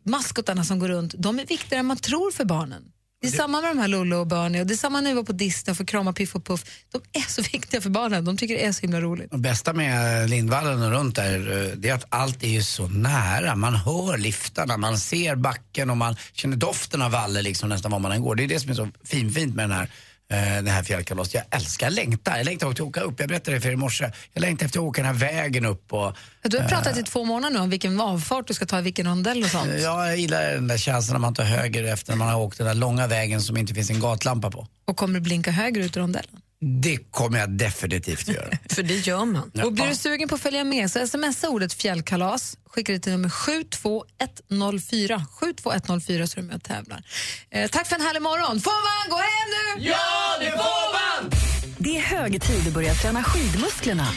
[0.07, 2.83] maskotarna som går runt, de är viktigare än man tror för barnen.
[3.21, 5.15] Det är samma med de här Lollo och Bernie och det är samma när vi
[5.15, 6.63] var på Disney får krama Piff och Puff.
[6.91, 9.31] De är så viktiga för barnen, de tycker det är så himla roligt.
[9.31, 13.55] Det bästa med Lindvallen och runt där, eh, det är att allt är så nära.
[13.55, 17.99] Man hör liftarna, man ser backen och man känner doften av Valle liksom nästan var
[17.99, 18.35] man än går.
[18.35, 19.91] Det är det som är så finfint med den här
[20.29, 21.33] det här fjällkalaset.
[21.33, 22.37] Jag älskar, längtar.
[22.37, 23.19] Jag längtar till att åka upp.
[23.19, 24.11] Jag berättade det för er i morse.
[24.33, 25.93] Jag längtar efter att åka den här vägen upp.
[25.93, 28.79] Och, Du har eh, pratat i två månader nu om vilken avfart du ska ta
[28.79, 29.71] i vilken rondell och sånt.
[29.79, 32.57] Ja, jag gillar den där känslan när man tar höger efter när man har åkt
[32.57, 34.67] den där långa vägen som inte finns en gatlampa på.
[34.85, 36.41] Och kommer du blinka höger ut i rondellen?
[36.61, 38.49] Det kommer jag definitivt göra.
[38.69, 39.51] För det gör man.
[39.63, 43.11] Och blir du sugen på att följa med så smsa ordet fjällkalas, skicka det till
[43.11, 45.25] nummer 72104.
[45.31, 47.03] 72104 så är du med och tävlar.
[47.49, 48.59] Eh, tack för en härlig morgon.
[48.59, 49.83] Får man gå hem nu?
[49.89, 51.31] Ja, det får man!
[51.77, 54.07] Det är hög tid att börja träna skidmusklerna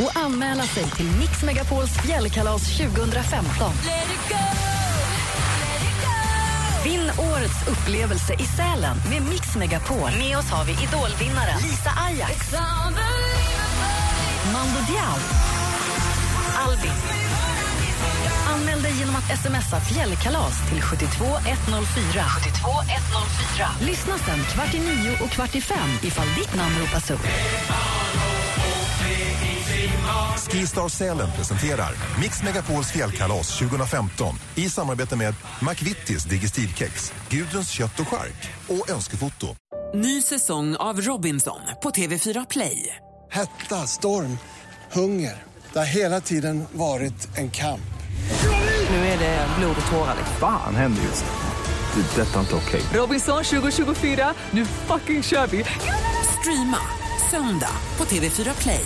[0.00, 3.72] och anmäla sig till Mix Megapols fjällkalas 2015.
[6.84, 10.10] Vinn årets upplevelse i Sälen med Mix Megapol.
[10.18, 12.52] Med oss har vi idolvinnaren Lisa Ajax,
[14.52, 15.18] Mando Diao,
[16.66, 16.98] Albin.
[18.54, 22.24] Anmäl dig genom att smsa fjällkalas till 72104.
[22.42, 23.68] 72104.
[23.80, 27.26] Lyssna sen kvart i nio och kvart i fem ifall ditt namn ropas upp.
[30.50, 38.08] Skistar Sälen presenterar Mix Megapols fjällkalas 2015 i samarbete med McVittys Digestivkex, Gudruns kött och
[38.08, 39.46] chark och Önskefoto.
[39.94, 42.96] Ny säsong av Robinson på TV4 Play.
[43.30, 44.38] Hetta, storm,
[44.92, 45.42] hunger.
[45.72, 47.80] Det har hela tiden varit en kamp.
[48.90, 50.16] Nu är det blod och tårar.
[50.40, 52.00] Fan händer just det.
[52.00, 52.82] Det är detta inte okej.
[52.94, 55.64] Robinson 2024, nu fucking kör vi!
[56.40, 56.80] Streama
[57.30, 58.84] söndag på TV4 Play.